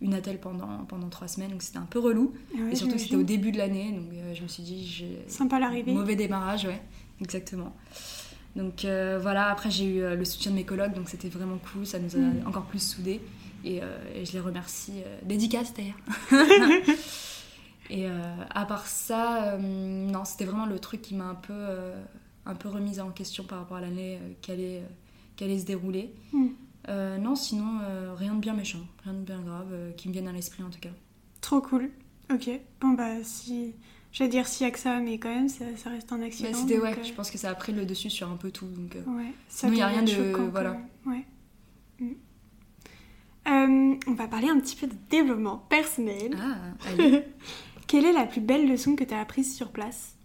une 0.00 0.12
attelle 0.14 0.40
pendant, 0.40 0.84
pendant 0.88 1.08
trois 1.08 1.28
semaines, 1.28 1.52
donc 1.52 1.62
c'était 1.62 1.78
un 1.78 1.86
peu 1.88 2.00
relou. 2.00 2.34
Ah 2.52 2.62
ouais, 2.62 2.72
Et 2.72 2.74
surtout, 2.74 2.98
c'était 2.98 3.16
au 3.16 3.22
début 3.22 3.52
de 3.52 3.58
l'année, 3.58 3.92
donc 3.92 4.12
euh, 4.12 4.34
je 4.34 4.42
me 4.42 4.48
suis 4.48 4.62
dit, 4.64 4.84
j'ai 4.86 5.18
Sympa 5.28 5.60
l'arrivée. 5.60 5.92
mauvais 5.92 6.16
démarrage, 6.16 6.64
ouais, 6.64 6.82
exactement. 7.20 7.72
Donc 8.56 8.84
euh, 8.84 9.18
voilà, 9.20 9.50
après 9.50 9.70
j'ai 9.70 9.84
eu 9.96 10.00
le 10.16 10.24
soutien 10.24 10.50
de 10.50 10.56
mes 10.56 10.64
collègues, 10.64 10.94
donc 10.94 11.08
c'était 11.08 11.28
vraiment 11.28 11.58
cool, 11.72 11.86
ça 11.86 11.98
nous 11.98 12.14
a 12.16 12.18
Mm. 12.18 12.46
encore 12.46 12.64
plus 12.64 12.80
soudés. 12.82 13.20
Et, 13.64 13.76
et 14.14 14.24
je 14.26 14.32
les 14.32 14.40
remercie. 14.40 14.92
dédicace 15.22 15.72
d'ailleurs. 15.72 15.96
et 17.90 18.08
euh, 18.08 18.12
à 18.50 18.64
part 18.66 18.86
ça, 18.86 19.54
euh, 19.54 19.58
non, 19.58 20.24
c'était 20.24 20.44
vraiment 20.44 20.66
le 20.66 20.78
truc 20.78 21.02
qui 21.02 21.14
m'a 21.14 21.24
un 21.26 21.34
peu, 21.34 21.52
euh, 21.52 22.02
un 22.46 22.54
peu 22.54 22.68
remise 22.68 23.00
en 23.00 23.10
question 23.10 23.44
par 23.44 23.58
rapport 23.58 23.76
à 23.76 23.80
l'année 23.80 24.18
qui, 24.40 24.50
allait, 24.52 24.82
allait 25.40 25.58
se 25.58 25.66
dérouler. 25.66 26.12
Mm. 26.32 26.46
Euh, 26.88 27.16
non, 27.18 27.34
sinon, 27.34 27.78
euh, 27.82 28.14
rien 28.14 28.34
de 28.34 28.40
bien 28.40 28.52
méchant, 28.54 28.80
rien 29.04 29.14
de 29.14 29.18
bien 29.20 29.40
grave, 29.40 29.68
euh, 29.72 29.92
qui 29.92 30.08
me 30.08 30.12
vienne 30.12 30.28
à 30.28 30.32
l'esprit 30.32 30.62
en 30.62 30.70
tout 30.70 30.80
cas. 30.80 30.90
Trop 31.40 31.60
cool. 31.60 31.90
Ok. 32.32 32.48
Bon, 32.80 32.90
bah, 32.90 33.22
si 33.22 33.74
Je 34.12 34.22
vais 34.22 34.28
dire 34.28 34.46
s'il 34.46 34.64
y 34.66 34.68
a 34.68 34.70
que 34.70 34.78
ça, 34.78 35.00
mais 35.00 35.18
quand 35.18 35.28
même, 35.34 35.48
ça, 35.48 35.64
ça 35.76 35.90
reste 35.90 36.12
un 36.12 36.18
Bah, 36.18 36.26
accident. 36.26 36.52
c'était 36.58 36.78
ouais, 36.78 36.96
je 37.02 37.12
pense 37.12 37.30
que 37.30 37.38
ça 37.38 37.50
a 37.50 37.54
pris 37.54 37.72
le 37.72 37.84
dessus 37.84 38.10
sur 38.10 38.30
un 38.30 38.36
peu 38.36 38.50
tout. 38.50 38.66
Donc, 38.66 38.96
Ouais, 39.06 39.32
ça 39.48 39.66
Sinon, 39.68 39.72
il 39.72 39.78
y 39.78 39.82
a 39.82 39.86
rien 39.88 40.02
de- 40.02 40.08
choquant, 40.08 40.48
voilà. 40.48 40.76
Ouais. 41.06 41.24
Mm. 42.00 42.12
Euh, 43.46 43.94
on 44.06 44.12
va 44.14 44.26
parler 44.26 44.48
un 44.48 44.58
petit 44.58 44.76
peu 44.76 44.86
de 44.86 44.94
développement 45.10 45.58
personnel. 45.68 46.34
Ah, 46.40 46.56
allez. 46.88 47.24
Quelle 47.86 48.06
est 48.06 48.12
la 48.12 48.26
plus 48.26 48.40
belle 48.40 48.68
leçon 48.68 48.96
que 48.96 49.04
tu 49.04 49.14
as 49.14 49.20
apprise 49.20 49.54
sur 49.54 49.70
place? 49.70 50.16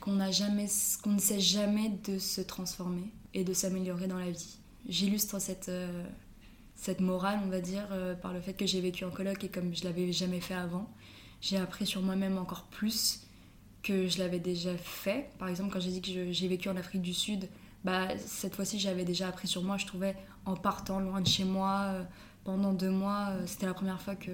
Qu'on 0.00 0.12
ne 0.12 1.18
sait 1.18 1.40
jamais 1.40 1.90
de 2.04 2.18
se 2.18 2.40
transformer 2.40 3.12
et 3.34 3.44
de 3.44 3.52
s'améliorer 3.52 4.06
dans 4.06 4.18
la 4.18 4.30
vie. 4.30 4.58
J'illustre 4.88 5.38
cette, 5.38 5.68
euh, 5.68 6.04
cette 6.74 7.00
morale, 7.00 7.40
on 7.44 7.48
va 7.48 7.60
dire, 7.60 7.86
euh, 7.92 8.14
par 8.14 8.32
le 8.32 8.40
fait 8.40 8.54
que 8.54 8.66
j'ai 8.66 8.80
vécu 8.80 9.04
en 9.04 9.10
coloc 9.10 9.44
et 9.44 9.48
comme 9.48 9.74
je 9.74 9.84
l'avais 9.84 10.10
jamais 10.12 10.40
fait 10.40 10.54
avant, 10.54 10.88
j'ai 11.42 11.58
appris 11.58 11.86
sur 11.86 12.00
moi-même 12.00 12.38
encore 12.38 12.64
plus 12.64 13.26
que 13.82 14.08
je 14.08 14.18
l'avais 14.18 14.40
déjà 14.40 14.76
fait. 14.76 15.30
Par 15.38 15.48
exemple, 15.48 15.70
quand 15.72 15.80
j'ai 15.80 15.90
dit 15.90 16.00
que 16.00 16.32
j'ai 16.32 16.48
vécu 16.48 16.70
en 16.70 16.76
Afrique 16.76 17.02
du 17.02 17.14
Sud, 17.14 17.48
bah, 17.84 18.08
cette 18.18 18.54
fois-ci 18.54 18.78
j'avais 18.78 19.04
déjà 19.04 19.28
appris 19.28 19.48
sur 19.48 19.62
moi, 19.62 19.76
je 19.76 19.86
trouvais, 19.86 20.16
en 20.46 20.56
partant 20.56 21.00
loin 21.00 21.20
de 21.20 21.26
chez 21.26 21.44
moi 21.44 21.84
euh, 21.88 22.04
pendant 22.44 22.72
deux 22.72 22.90
mois, 22.90 23.32
c'était 23.46 23.66
la 23.66 23.74
première 23.74 24.00
fois 24.00 24.16
que, 24.16 24.30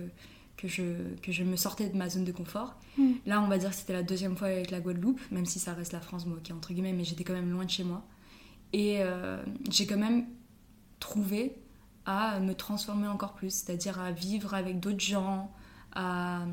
que, 0.57 0.69
je, 0.69 0.83
que 1.23 1.33
je 1.33 1.43
me 1.45 1.57
sortais 1.57 1.89
de 1.89 1.97
ma 1.97 2.09
zone 2.09 2.25
de 2.25 2.33
confort. 2.33 2.77
Mm. 2.99 3.13
Là, 3.27 3.43
on 3.43 3.49
va 3.49 3.59
dire 3.59 3.71
que 3.71 3.77
c'était 3.77 3.93
la 3.93 4.03
deuxième 4.03 4.37
fois 4.37 4.49
avec 4.49 4.71
la 4.71 4.81
Guadeloupe, 4.81 5.21
même 5.31 5.47
si 5.47 5.59
ça 5.59 5.75
reste 5.75 5.93
la 5.93 6.01
France, 6.01 6.27
moi, 6.27 6.39
qui 6.43 6.53
entre 6.53 6.73
guillemets, 6.73 6.93
mais 6.93 7.05
j'étais 7.05 7.25
quand 7.25 7.35
même 7.35 7.51
loin 7.51 7.65
de 7.65 7.71
chez 7.71 7.85
moi. 7.85 8.03
Et 8.73 8.99
euh, 9.03 9.43
j'ai 9.71 9.87
quand 9.87 9.97
même 9.99 10.27
trouvé 11.01 11.57
à 12.05 12.41
me 12.41 12.55
transformer 12.55 13.09
encore 13.09 13.35
plus, 13.35 13.51
c'est-à-dire 13.51 14.01
à 14.01 14.13
vivre 14.13 14.55
avec 14.55 14.81
d'autres 14.81 15.01
gens, 15.01 15.51
à, 15.95 16.45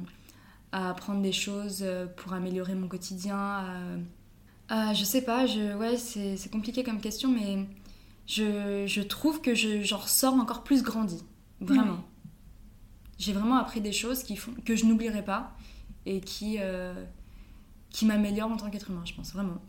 à 0.72 0.90
apprendre 0.90 1.22
des 1.22 1.32
choses 1.32 1.80
euh, 1.82 2.06
pour 2.08 2.34
améliorer 2.34 2.76
mon 2.76 2.88
quotidien. 2.88 3.38
À, 3.38 3.66
à- 4.70 4.94
je 4.94 5.04
sais 5.04 5.22
pas, 5.22 5.46
je, 5.46 5.76
ouais, 5.78 5.98
c'est 5.98 6.38
c'est 6.38 6.50
compliqué 6.52 6.84
comme 6.84 7.00
question, 7.00 7.30
mais 7.32 7.68
je, 8.28 8.86
je 8.88 9.02
trouve 9.02 9.42
que 9.42 9.54
je- 9.56 9.82
j'en 9.84 9.98
ressors 9.98 10.34
encore 10.36 10.64
plus 10.64 10.82
grandi, 10.84 11.24
vraiment. 11.62 12.04
J'ai 13.18 13.34
vraiment 13.34 13.58
appris 13.58 13.82
des 13.82 13.92
choses 13.92 14.24
qui 14.24 14.36
font, 14.36 14.54
que 14.66 14.76
je 14.76 14.86
n'oublierai 14.86 15.24
pas 15.24 15.56
et 16.06 16.20
qui, 16.20 16.58
euh, 16.60 16.94
qui 17.90 18.06
m'améliorent 18.06 18.52
en 18.52 18.58
tant 18.58 18.70
qu'être 18.70 18.90
humain, 18.90 19.04
je 19.06 19.14
pense, 19.14 19.34
vraiment. 19.34 19.62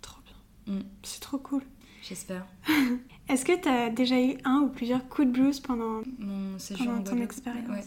Trop 0.00 0.20
bien. 0.24 0.74
Mm. 0.74 0.84
C'est 1.02 1.20
trop 1.20 1.38
cool. 1.38 1.62
J'espère. 2.02 2.46
Est-ce 3.28 3.44
que 3.44 3.60
tu 3.60 3.68
as 3.68 3.90
déjà 3.90 4.20
eu 4.20 4.38
un 4.44 4.60
ou 4.60 4.68
plusieurs 4.68 5.08
coups 5.08 5.26
de 5.28 5.32
blues 5.32 5.60
pendant, 5.60 6.02
Mon 6.18 6.58
séjour 6.58 6.86
pendant 6.86 7.00
en 7.00 7.02
ton 7.02 7.20
expérience 7.20 7.68
Ouais. 7.68 7.84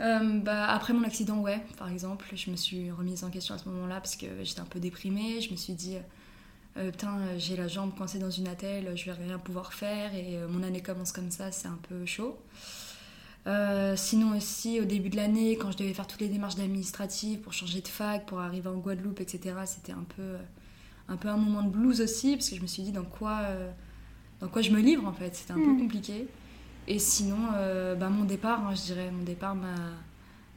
Euh, 0.00 0.40
bah, 0.40 0.66
après 0.66 0.92
mon 0.92 1.04
accident, 1.04 1.38
ouais, 1.38 1.64
par 1.78 1.88
exemple, 1.88 2.26
je 2.34 2.50
me 2.50 2.56
suis 2.56 2.90
remise 2.90 3.24
en 3.24 3.30
question 3.30 3.54
à 3.54 3.58
ce 3.58 3.68
moment-là 3.68 4.00
parce 4.00 4.16
que 4.16 4.26
j'étais 4.42 4.60
un 4.60 4.66
peu 4.66 4.80
déprimée. 4.80 5.40
Je 5.40 5.50
me 5.50 5.56
suis 5.56 5.72
dit, 5.72 5.96
euh, 6.76 6.90
putain, 6.90 7.18
j'ai 7.38 7.56
la 7.56 7.68
jambe 7.68 7.94
coincée 7.96 8.18
dans 8.18 8.30
une 8.30 8.48
attelle, 8.48 8.96
je 8.96 9.06
vais 9.06 9.12
rien 9.12 9.38
pouvoir 9.38 9.72
faire 9.72 10.14
et 10.14 10.36
euh, 10.36 10.48
mon 10.48 10.62
année 10.62 10.82
commence 10.82 11.12
comme 11.12 11.30
ça, 11.30 11.50
c'est 11.52 11.68
un 11.68 11.78
peu 11.88 12.04
chaud. 12.04 12.38
Euh, 13.46 13.94
sinon 13.96 14.36
aussi, 14.36 14.80
au 14.80 14.84
début 14.84 15.08
de 15.08 15.16
l'année, 15.16 15.56
quand 15.56 15.70
je 15.70 15.76
devais 15.78 15.94
faire 15.94 16.06
toutes 16.06 16.20
les 16.20 16.28
démarches 16.28 16.58
administratives 16.58 17.38
pour 17.40 17.52
changer 17.52 17.80
de 17.80 17.88
fac, 17.88 18.26
pour 18.26 18.40
arriver 18.40 18.68
en 18.68 18.76
Guadeloupe, 18.76 19.20
etc., 19.20 19.54
c'était 19.66 19.92
un 19.92 20.04
peu, 20.16 20.22
euh, 20.22 20.38
un 21.08 21.16
peu 21.16 21.28
un 21.28 21.36
moment 21.36 21.62
de 21.62 21.70
blues 21.70 22.00
aussi 22.00 22.32
parce 22.36 22.50
que 22.50 22.56
je 22.56 22.62
me 22.62 22.66
suis 22.66 22.82
dit 22.82 22.92
dans 22.92 23.04
quoi, 23.04 23.38
euh, 23.44 23.70
dans 24.40 24.48
quoi 24.48 24.62
je 24.62 24.70
me 24.72 24.80
livre 24.80 25.06
en 25.06 25.12
fait? 25.12 25.34
C'était 25.36 25.52
un 25.52 25.56
peu 25.62 25.76
compliqué. 25.78 26.26
Et 26.88 26.98
sinon, 26.98 27.38
euh, 27.54 27.94
bah, 27.94 28.08
mon 28.08 28.24
départ, 28.24 28.66
hein, 28.66 28.74
je 28.74 28.82
dirais, 28.82 29.10
mon 29.10 29.22
départ 29.24 29.54
m'a 29.54 29.74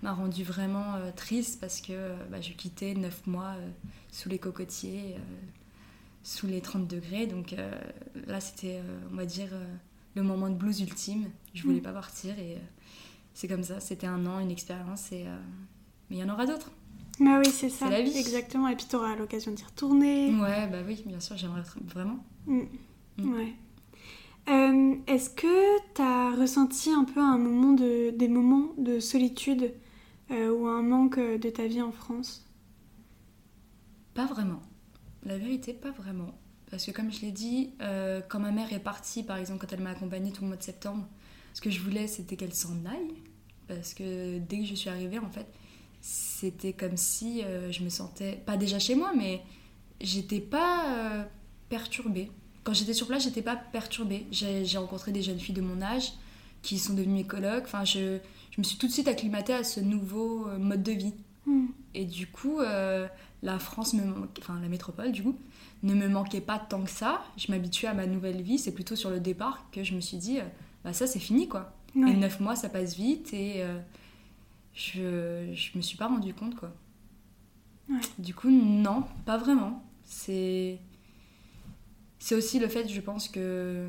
m'a 0.02 0.13
rendu 0.13 0.45
vraiment 0.45 0.93
triste 1.17 1.60
parce 1.60 1.82
que 1.82 2.13
bah, 2.32 2.39
je 2.39 2.54
quittais 2.54 2.93
9 2.93 3.28
mois 3.28 3.56
sous 4.13 4.30
les 4.30 4.39
cocotiers, 4.39 5.17
sous 6.23 6.47
les 6.47 6.62
30 6.62 6.88
degrés. 6.88 7.28
Donc 7.28 7.54
là, 8.25 8.39
c'était, 8.39 8.80
on 9.12 9.15
va 9.17 9.25
dire, 9.25 9.49
le 10.15 10.23
moment 10.23 10.47
de 10.49 10.56
blues 10.56 10.80
ultime. 10.80 11.25
Je 11.54 11.63
voulais 11.63 11.80
Mm. 11.80 11.84
pas 11.84 11.91
partir 11.91 12.39
et 12.39 12.58
c'est 13.34 13.48
comme 13.48 13.63
ça. 13.63 13.80
C'était 13.80 14.08
un 14.08 14.26
an, 14.26 14.39
une 14.39 14.52
expérience. 14.52 15.12
Et, 15.12 15.26
euh, 15.28 15.38
mais 16.10 16.18
il 16.18 16.20
y 16.20 16.24
en 16.24 16.34
aura 16.34 16.46
d'autres. 16.46 16.72
Bah 17.20 17.39
oui, 17.39 17.50
c'est 17.52 17.70
ça. 17.70 17.86
C'est 17.86 17.92
la 17.92 18.02
vie. 18.02 18.18
Exactement. 18.18 18.68
Et 18.68 18.76
puis 18.76 18.86
tu 18.89 18.96
auras 18.96 19.15
l'occasion 19.15 19.52
d'y 19.52 19.63
retourner. 19.63 20.34
Ouais, 20.36 20.68
bah 20.68 20.80
oui, 20.86 21.04
bien 21.06 21.20
sûr, 21.20 21.38
j'aimerais 21.38 21.63
vraiment. 21.84 22.24
Mm. 22.46 22.62
Mm. 23.18 23.34
Ouais. 23.34 23.54
Euh, 24.50 24.96
Est-ce 25.08 25.30
que 25.30 25.94
tu 25.94 26.02
as 26.02 26.36
ressenti 26.36 26.89
un 26.92 27.04
peu 27.04 27.20
un 27.20 27.38
moment 27.38 27.74
de, 27.74 28.12
des 28.12 28.28
moments 28.28 28.74
de 28.78 29.00
solitude 29.00 29.74
euh, 30.32 30.52
ou 30.52 30.68
un 30.68 30.82
manque 30.82 31.20
de 31.20 31.50
ta 31.50 31.68
vie 31.68 31.82
en 31.82 31.92
France? 31.92 32.46
Pas 34.13 34.26
vraiment. 34.26 34.62
La 35.24 35.38
vérité, 35.38 35.74
pas 35.74 35.92
vraiment. 35.92 36.32
Parce 36.72 36.86
que 36.86 36.92
comme 36.92 37.12
je 37.12 37.22
l'ai 37.22 37.32
dit, 37.32 37.72
euh, 37.82 38.22
quand 38.28 38.39
ma 38.39 38.52
mère 38.52 38.72
est 38.74 38.80
partie, 38.80 39.24
par 39.24 39.38
exemple, 39.38 39.65
quand 39.65 39.74
elle 39.74 39.84
m'a 39.84 39.92
accompagnée 39.92 40.32
tout 40.32 40.42
le 40.42 40.48
mois 40.48 40.58
de 40.58 40.63
septembre, 40.63 41.06
ce 41.60 41.62
que 41.62 41.69
je 41.69 41.82
voulais, 41.82 42.08
c'était 42.08 42.38
qu'elle 42.38 42.54
s'en 42.54 42.86
aille. 42.86 43.15
Parce 43.67 43.93
que 43.93 44.39
dès 44.39 44.60
que 44.60 44.65
je 44.65 44.76
suis 44.76 44.89
arrivée, 44.89 45.19
en 45.19 45.30
fait, 45.30 45.45
c'était 46.00 46.72
comme 46.72 46.95
si 46.95 47.43
euh, 47.43 47.69
je 47.69 47.84
me 47.84 47.89
sentais, 47.89 48.41
pas 48.45 48.56
déjà 48.56 48.80
chez 48.80 48.95
moi, 48.95 49.12
mais 49.13 49.41
j'étais 50.00 50.39
pas 50.39 50.86
euh, 50.88 51.24
perturbée. 51.67 52.32
Quand 52.63 52.74
j'étais 52.74 52.93
sur 52.93 53.08
place, 53.08 53.26
j'étais 53.26 53.41
pas 53.41 53.58
perturbée. 53.58 54.26
J'ai 54.32 54.78
rencontré 54.78 55.12
des 55.12 55.22
jeunes 55.22 55.38
filles 55.38 55.54
de 55.54 55.62
mon 55.62 55.82
âge 55.82 56.13
qui 56.62 56.80
sont 56.80 56.93
devenues 56.93 57.13
mes 57.13 57.24
colocs. 57.26 57.65
Enfin, 57.65 57.84
je, 57.84 58.19
je 58.52 58.62
me 58.62 58.63
suis 58.63 58.78
tout 58.78 58.88
de 58.88 58.93
suite 58.93 59.10
acclimatée 59.10 59.54
à 59.54 59.65
ce 59.65 59.82
nouveau 59.82 60.48
euh, 60.48 60.58
mode 60.60 60.82
de 60.82 60.93
vie. 60.93 61.13
Mm. 61.45 61.65
Et 61.93 62.06
du 62.06 62.28
coup, 62.28 62.62
euh, 62.62 63.06
la 63.43 63.60
France, 63.60 63.93
me 63.93 64.30
enfin 64.39 64.58
la 64.62 64.69
métropole, 64.69 65.12
du 65.12 65.24
coup, 65.24 65.36
ne 65.84 65.93
me 65.93 66.08
manquait 66.08 66.39
pas 66.39 66.58
tant 66.58 66.84
que 66.84 66.89
ça. 66.89 67.22
Je 67.36 67.52
m'habituais 67.52 67.89
à 67.89 67.93
ma 67.93 68.06
nouvelle 68.06 68.41
vie. 68.41 68.60
C'est 68.60 68.74
plutôt 68.74 68.95
sur 68.95 69.10
le 69.10 69.19
départ 69.19 69.65
que 69.74 69.84
je 69.84 69.93
me 69.93 70.00
suis 70.00 70.17
dit, 70.17 70.39
bah 70.84 70.94
ça 70.94 71.08
c'est 71.08 71.20
fini 71.20 71.48
quoi. 71.48 71.74
Ouais. 71.96 72.12
Et 72.12 72.15
neuf 72.15 72.39
mois, 72.39 72.56
ça 72.56 72.70
passe 72.70 72.96
vite 72.96 73.34
et 73.34 73.63
euh, 73.63 73.80
je, 74.74 75.54
je 75.54 75.78
me 75.78 75.82
suis 75.82 75.98
pas 75.98 76.08
rendu 76.08 76.34
compte 76.34 76.56
quoi. 76.56 76.72
Ouais. 77.89 78.00
Du 78.20 78.36
coup, 78.36 78.50
non, 78.50 79.04
pas 79.26 79.38
vraiment. 79.38 79.84
C'est 80.04 80.80
c'est 82.20 82.36
aussi 82.36 82.60
le 82.60 82.68
fait, 82.68 82.88
je 82.88 83.02
pense 83.02 83.30
que 83.30 83.88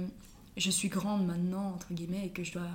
je 0.56 0.70
suis 0.70 0.88
grande 0.88 1.26
maintenant 1.26 1.72
entre 1.74 1.92
guillemets 1.92 2.26
et 2.26 2.30
que 2.30 2.44
je 2.44 2.52
dois 2.52 2.68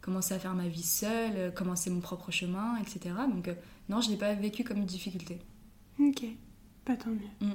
commencer 0.00 0.34
à 0.34 0.38
faire 0.38 0.54
ma 0.54 0.68
vie 0.68 0.82
seule, 0.82 1.54
commencer 1.54 1.90
mon 1.90 2.00
propre 2.00 2.30
chemin, 2.30 2.76
etc. 2.78 3.14
Donc 3.32 3.48
euh, 3.48 3.54
non, 3.88 4.00
je 4.00 4.10
l'ai 4.10 4.16
pas 4.16 4.34
vécu 4.34 4.64
comme 4.64 4.78
une 4.78 4.86
difficulté. 4.86 5.38
Ok, 5.98 6.24
pas 6.84 6.96
tant 6.96 7.10
mieux. 7.10 7.48
Mm. 7.48 7.54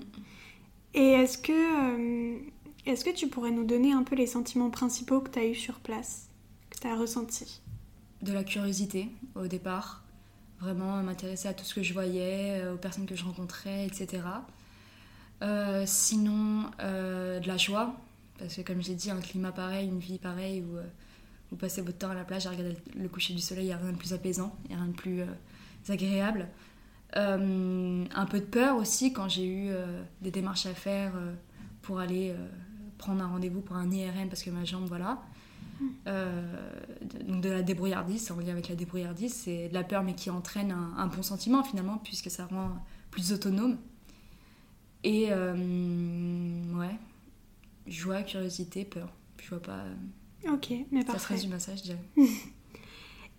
Et 0.94 1.12
est-ce 1.12 1.38
que, 1.38 1.52
euh, 1.52 2.40
est-ce 2.88 3.04
que 3.04 3.10
tu 3.10 3.28
pourrais 3.28 3.52
nous 3.52 3.66
donner 3.66 3.92
un 3.92 4.04
peu 4.04 4.16
les 4.16 4.28
sentiments 4.28 4.70
principaux 4.70 5.20
que 5.20 5.30
tu 5.30 5.40
as 5.40 5.46
eu 5.46 5.56
sur 5.56 5.76
place, 5.80 6.30
que 6.70 6.80
tu 6.80 6.88
as 6.88 6.96
ressentis? 6.96 7.62
De 8.22 8.32
la 8.32 8.46
curiosité 8.46 9.10
au 9.36 9.48
départ, 9.48 10.04
vraiment 10.62 11.04
m'intéresser 11.04 11.50
à 11.50 11.54
tout 11.54 11.66
ce 11.66 11.76
que 11.76 11.84
je 11.84 11.94
voyais, 11.94 12.62
euh, 12.62 12.76
aux 12.76 12.78
personnes 12.78 13.06
que 13.06 13.16
je 13.16 13.26
rencontrais, 13.26 13.86
etc. 13.86 14.24
Euh, 15.44 15.84
sinon, 15.86 16.72
euh, 16.80 17.42
de 17.42 17.48
la 17.48 17.58
joie, 17.58 17.94
parce 18.40 18.56
que 18.56 18.62
comme 18.62 18.82
je 18.82 18.88
l'ai 18.88 18.96
dit, 18.96 19.12
un 19.12 19.20
climat 19.20 19.52
pareil, 19.52 19.90
une 19.90 20.00
vie 20.00 20.18
pareille 20.18 20.62
où 20.62 20.78
vous 21.52 21.58
passez 21.58 21.82
votre 21.82 21.98
temps 21.98 22.12
à 22.12 22.16
la 22.16 22.24
plage 22.24 22.48
à 22.48 22.52
regarder 22.52 22.78
le 22.96 23.10
coucher 23.10 23.34
du 23.34 23.42
soleil, 23.42 23.66
il 23.66 23.68
n'y 23.68 23.74
a 23.74 23.78
rien 23.78 23.92
de 23.92 23.98
plus 23.98 24.14
apaisant, 24.14 24.56
il 24.66 24.70
n'y 24.70 24.76
a 24.76 24.78
rien 24.78 24.92
de 24.92 24.96
plus 24.96 25.24
agréable. 25.90 26.48
Un 27.14 28.26
peu 28.30 28.40
de 28.40 28.46
peur 28.46 28.78
aussi 28.78 29.12
quand 29.12 29.28
j'ai 29.28 29.48
eu 29.48 29.72
des 30.22 30.30
démarches 30.30 30.68
à 30.68 30.74
faire 30.76 31.14
pour 31.82 32.00
aller 32.00 32.36
prendre 32.98 33.22
un 33.24 33.28
rendez-vous 33.28 33.62
pour 33.62 33.76
un 33.76 33.90
IRM 33.92 34.30
parce 34.30 34.44
que 34.44 34.50
ma 34.50 34.66
jambe, 34.66 34.86
voilà. 34.88 35.22
Euh, 36.08 36.42
de- 37.02 37.24
donc 37.32 37.42
de 37.42 37.50
la 37.50 37.62
débrouillardise, 37.62 38.32
en 38.32 38.38
lien 38.40 38.50
avec 38.54 38.68
la 38.70 38.76
débrouillardise, 38.76 39.34
c'est 39.34 39.70
de 39.70 39.74
la 39.74 39.84
peur 39.84 40.02
mais 40.04 40.16
qui 40.16 40.30
entraîne 40.32 40.72
un, 40.72 40.94
un 40.98 41.08
bon 41.08 41.22
sentiment 41.22 41.64
finalement 41.64 42.00
puisque 42.04 42.32
ça 42.32 42.46
rend 42.48 42.72
plus 43.12 43.32
autonome. 43.32 43.78
Et 45.04 45.28
euh, 45.30 45.54
ouais, 46.74 46.96
joie, 47.86 48.24
curiosité, 48.24 48.86
peur. 48.86 49.10
Je 49.42 49.50
vois 49.50 49.62
pas. 49.62 49.84
Ok, 50.52 50.72
mais 50.92 51.02
Ça 51.02 51.08
se 51.08 51.12
parfait. 51.14 51.34
résume 51.36 51.54
à 51.54 51.60
ça, 51.60 51.76
je 51.76 51.84
dirais. 51.84 52.04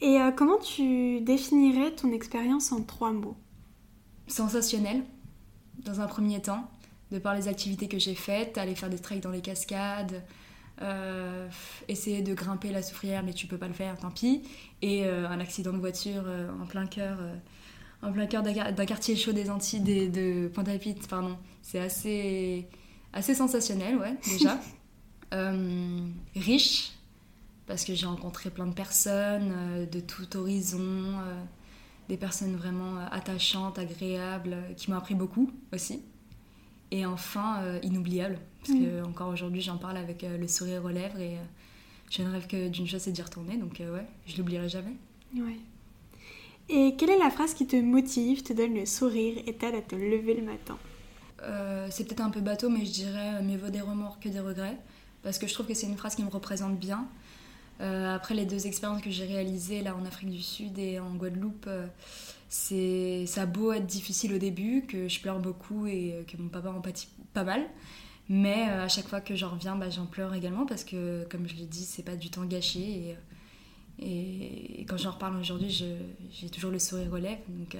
Et 0.01 0.21
euh, 0.21 0.31
comment 0.31 0.59
tu 0.59 1.21
définirais 1.23 1.91
ton 1.93 2.13
expérience 2.13 2.71
en 2.71 2.83
trois 2.83 3.13
mots? 3.13 3.37
Sensationnel, 4.29 5.03
dans 5.85 6.01
un 6.01 6.07
premier 6.07 6.41
temps, 6.41 6.71
de 7.13 7.19
par 7.19 7.35
les 7.35 7.49
activités 7.49 7.89
que 7.89 7.99
j'ai 7.99 8.15
faites, 8.15 8.59
aller 8.59 8.75
faire 8.75 8.91
des 8.91 8.99
treks 8.99 9.23
dans 9.23 9.31
les 9.31 9.41
cascades, 9.41 10.23
euh, 10.83 11.49
essayer 11.89 12.23
de 12.23 12.35
grimper 12.35 12.71
la 12.71 12.83
soufrière, 12.83 13.23
mais 13.23 13.33
tu 13.33 13.47
peux 13.47 13.59
pas 13.59 13.67
le 13.69 13.75
faire, 13.75 13.97
tant 13.99 14.11
pis. 14.11 14.43
Et 14.83 15.05
euh, 15.05 15.29
un 15.29 15.41
accident 15.41 15.73
de 15.73 15.79
voiture 15.79 16.23
euh, 16.27 16.49
en 16.63 16.67
plein 16.67 16.87
cœur. 16.87 17.19
en 18.03 18.13
plein 18.13 18.27
cœur 18.27 18.43
d'un 18.45 18.53
quar- 18.53 18.73
d'un 18.73 18.87
quartier 18.87 19.17
chaud 19.17 19.33
des 19.33 19.51
Antilles, 19.51 19.81
des- 19.81 20.09
de 20.09 20.49
Pointe-à-Pitre, 20.49 21.09
pardon. 21.09 21.37
C'est 21.63 21.81
assez, 21.81 22.69
assez 23.13 23.35
sensationnel, 23.35 23.97
ouais, 23.97 24.15
déjà. 24.31 24.59
Riche, 26.37 26.93
parce 27.67 27.85
que 27.85 27.95
j'ai 27.95 28.07
rencontré 28.07 28.51
plein 28.51 28.67
de 28.67 28.73
personnes 28.75 29.53
de 29.91 30.01
tout 30.01 30.37
horizon, 30.37 31.15
des 32.09 32.17
personnes 32.17 32.55
vraiment 32.57 32.99
attachantes, 33.11 33.79
agréables, 33.79 34.57
qui 34.77 34.91
m'ont 34.91 34.97
appris 34.97 35.15
beaucoup 35.15 35.51
aussi. 35.75 36.03
Et 36.91 37.05
enfin, 37.05 37.63
inoubliables, 37.83 38.39
parce 38.61 38.79
que 38.79 39.05
encore 39.05 39.29
aujourd'hui, 39.29 39.61
j'en 39.61 39.77
parle 39.77 39.99
avec 39.99 40.23
le 40.23 40.49
sourire 40.49 40.85
aux 40.85 40.89
lèvres 40.89 41.21
et 41.21 41.37
je 42.11 42.23
ne 42.23 42.31
rêve 42.31 42.47
que 42.47 42.69
d'une 42.69 42.87
chose, 42.87 43.03
c'est 43.03 43.13
d'y 43.13 43.21
retourner. 43.21 43.57
Donc 43.57 43.81
ouais, 43.81 44.07
je 44.27 44.39
l'oublierai 44.39 44.69
jamais. 44.69 44.95
Ouais. 45.37 45.59
Et 46.71 46.97
quelle 46.97 47.11
est 47.11 47.19
la 47.19 47.31
phrase 47.31 47.55
qui 47.55 47.67
te 47.67 47.77
motive, 47.77 48.43
te 48.43 48.53
donne 48.53 48.75
le 48.75 48.85
sourire 48.85 49.43
et 49.47 49.55
t'aide 49.55 49.75
à 49.75 49.81
te 49.81 49.95
lever 49.95 50.35
le 50.35 50.43
matin? 50.43 50.77
Euh, 51.43 51.89
C'est 51.91 52.05
peut-être 52.05 52.21
un 52.21 52.31
peu 52.31 52.41
bateau, 52.41 52.69
mais 52.69 52.85
je 52.85 52.91
dirais 52.91 53.37
euh, 53.37 53.43
mieux 53.43 53.57
vaut 53.57 53.71
des 53.71 53.81
remords 53.81 54.21
que 54.21 54.29
des 54.29 54.41
regrets. 54.41 54.77
Parce 55.23 55.39
que 55.39 55.47
je 55.47 55.55
trouve 55.55 55.67
que 55.67 55.75
c'est 55.75 55.87
une 55.87 55.97
phrase 55.97 56.15
qui 56.15 56.23
me 56.23 56.29
représente 56.29 56.79
bien. 56.79 57.07
Euh, 57.81 58.15
après 58.15 58.35
les 58.35 58.45
deux 58.45 58.67
expériences 58.67 59.01
que 59.01 59.11
j'ai 59.11 59.25
réalisées 59.25 59.83
là 59.83 59.95
en 59.95 60.05
Afrique 60.05 60.31
du 60.31 60.43
Sud 60.43 60.79
et 60.79 60.99
en 60.99 61.15
Guadeloupe, 61.15 61.69
c'est 62.49 63.27
ça 63.27 63.43
a 63.43 63.47
beau 63.47 63.73
être 63.73 63.87
difficile 63.87 64.33
au 64.35 64.39
début, 64.39 64.85
que 64.87 65.09
je 65.09 65.21
pleure 65.21 65.41
beaucoup 65.41 65.87
et 65.87 66.25
que 66.27 66.41
mon 66.41 66.49
papa 66.49 66.71
empathie 66.71 67.09
pas 67.33 67.45
mal. 67.45 67.67
Mais 68.29 68.65
à 68.65 68.89
chaque 68.89 69.09
fois 69.09 69.21
que 69.21 69.35
j'en 69.35 69.51
reviens, 69.51 69.75
bah, 69.75 69.89
j'en 69.89 70.07
pleure 70.07 70.35
également 70.35 70.67
parce 70.67 70.85
que, 70.85 71.27
comme 71.31 71.49
je 71.49 71.55
l'ai 71.57 71.65
dit, 71.65 71.85
c'est 71.85 72.03
pas 72.03 72.17
du 72.17 72.29
temps 72.31 72.45
gâché. 72.45 73.17
Et, 73.99 74.81
et, 74.81 74.85
quand 74.85 74.99
j'en 74.99 75.13
reparle 75.13 75.37
aujourd'hui, 75.37 75.71
j'ai 76.31 76.51
toujours 76.51 76.71
le 76.71 76.79
sourire 76.79 77.11
aux 77.13 77.17
lèvres. 77.17 77.41
Donc, 77.49 77.75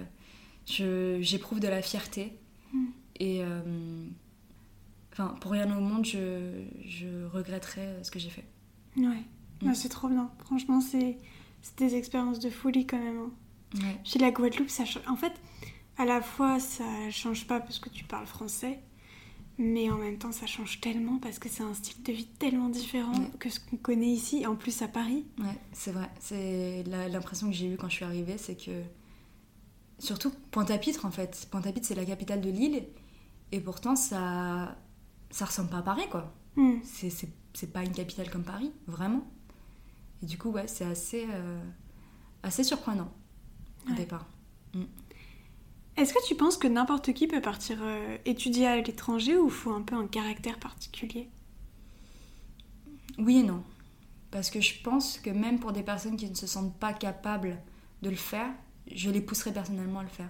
euh, 0.81 1.19
j'éprouve 1.21 1.61
de 1.61 1.69
la 1.69 1.83
fierté. 1.83 2.33
Hmm. 2.73 2.87
Et 3.21 3.43
euh, 3.43 4.07
enfin, 5.13 5.37
pour 5.41 5.53
rien 5.53 5.77
au 5.77 5.81
monde, 5.81 6.07
je, 6.07 6.65
je 6.87 7.27
regretterais 7.27 8.03
ce 8.03 8.11
que 8.11 8.19
j'ai 8.19 8.31
fait. 8.31 8.45
Ouais, 8.97 9.23
hmm. 9.63 9.75
c'est 9.75 9.91
trop 9.91 10.09
bien. 10.09 10.31
Franchement, 10.39 10.81
c'est 10.81 11.19
des 11.77 11.95
expériences 11.95 12.39
de 12.39 12.49
folie 12.49 12.87
quand 12.87 12.99
même. 12.99 13.19
Hein. 13.19 13.31
Ouais. 13.75 13.99
Chez 14.05 14.19
la 14.19 14.31
Guadeloupe, 14.31 14.71
ça 14.71 14.85
En 15.09 15.17
fait, 15.17 15.33
à 15.97 16.05
la 16.05 16.21
fois, 16.21 16.59
ça 16.61 16.85
change 17.11 17.47
pas 17.47 17.61
parce 17.61 17.79
que 17.79 17.89
tu 17.89 18.05
parles 18.05 18.27
français. 18.27 18.81
Mais 19.61 19.91
en 19.91 19.97
même 19.97 20.19
temps, 20.19 20.31
ça 20.31 20.47
change 20.47 20.81
tellement 20.81 21.19
parce 21.19 21.41
que 21.41 21.49
c'est 21.49 21.65
un 21.65 21.75
style 21.75 22.01
de 22.05 22.13
vie 22.13 22.29
tellement 22.39 22.69
différent 22.69 23.29
que 23.41 23.51
ce 23.51 23.59
qu'on 23.59 23.77
connaît 23.77 24.07
ici, 24.07 24.47
en 24.47 24.55
plus 24.55 24.83
à 24.83 24.89
Paris. 24.89 25.27
Ouais, 25.39 25.59
c'est 25.73 25.91
vrai. 25.91 26.09
C'est 26.21 26.85
l'impression 26.85 27.49
que 27.49 27.55
j'ai 27.55 27.73
eue 27.73 27.77
quand 27.77 27.89
je 27.89 27.97
suis 27.97 28.05
arrivée, 28.05 28.39
c'est 28.39 28.55
que 28.55 28.85
surtout 29.99 30.33
Pointe-à-Pitre 30.51 31.05
en 31.05 31.11
fait. 31.11 31.49
Pointe-à-Pitre 31.51 31.87
c'est 31.87 31.95
la 31.95 32.05
capitale 32.05 32.41
de 32.41 32.51
l'île 32.51 32.85
et 33.53 33.61
pourtant 33.61 33.97
ça 33.97 34.77
ça 35.31 35.45
ressemble 35.45 35.71
pas 35.71 35.79
à 35.79 35.83
Paris 35.83 36.07
quoi. 36.11 36.33
Mm. 36.57 36.77
C'est 36.85 37.73
pas 37.73 37.83
une 37.83 37.93
capitale 37.93 38.31
comme 38.31 38.45
Paris, 38.45 38.71
vraiment. 38.87 39.27
Et 40.23 40.27
du 40.27 40.39
coup 40.39 40.51
ouais, 40.51 40.69
c'est 40.69 40.85
assez 40.85 41.27
euh, 41.31 41.61
assez 42.43 42.65
surprenant 42.65 43.13
Mm. 44.75 44.85
Est-ce 45.99 46.15
que 46.15 46.25
tu 46.27 46.37
penses 46.37 46.57
que 46.57 46.69
n'importe 46.69 47.13
qui 47.13 47.27
peut 47.27 47.41
partir 47.41 47.79
euh, 47.83 48.17
étudier 48.25 48.69
à 48.69 48.77
l'étranger 48.77 49.37
ou 49.37 49.49
faut 49.49 49.73
un 49.73 49.83
peu 49.83 49.97
un 49.97 50.07
caractère 50.07 50.59
particulier? 50.61 51.29
Oui 53.19 53.39
et 53.39 53.43
non. 53.43 53.65
Parce 54.31 54.49
que 54.51 54.61
je 54.61 54.81
pense 54.81 55.19
que 55.19 55.31
même 55.31 55.59
pour 55.59 55.73
des 55.73 55.83
personnes 55.83 56.17
qui 56.17 56.31
ne 56.31 56.37
se 56.37 56.47
sentent 56.47 56.77
pas 56.79 56.93
capables 56.93 57.59
de 58.03 58.11
le 58.11 58.17
faire, 58.17 58.49
je 58.95 59.11
les 59.11 59.21
pousserai 59.21 59.53
personnellement 59.53 59.99
à 59.99 60.03
le 60.05 60.09
faire. 60.09 60.29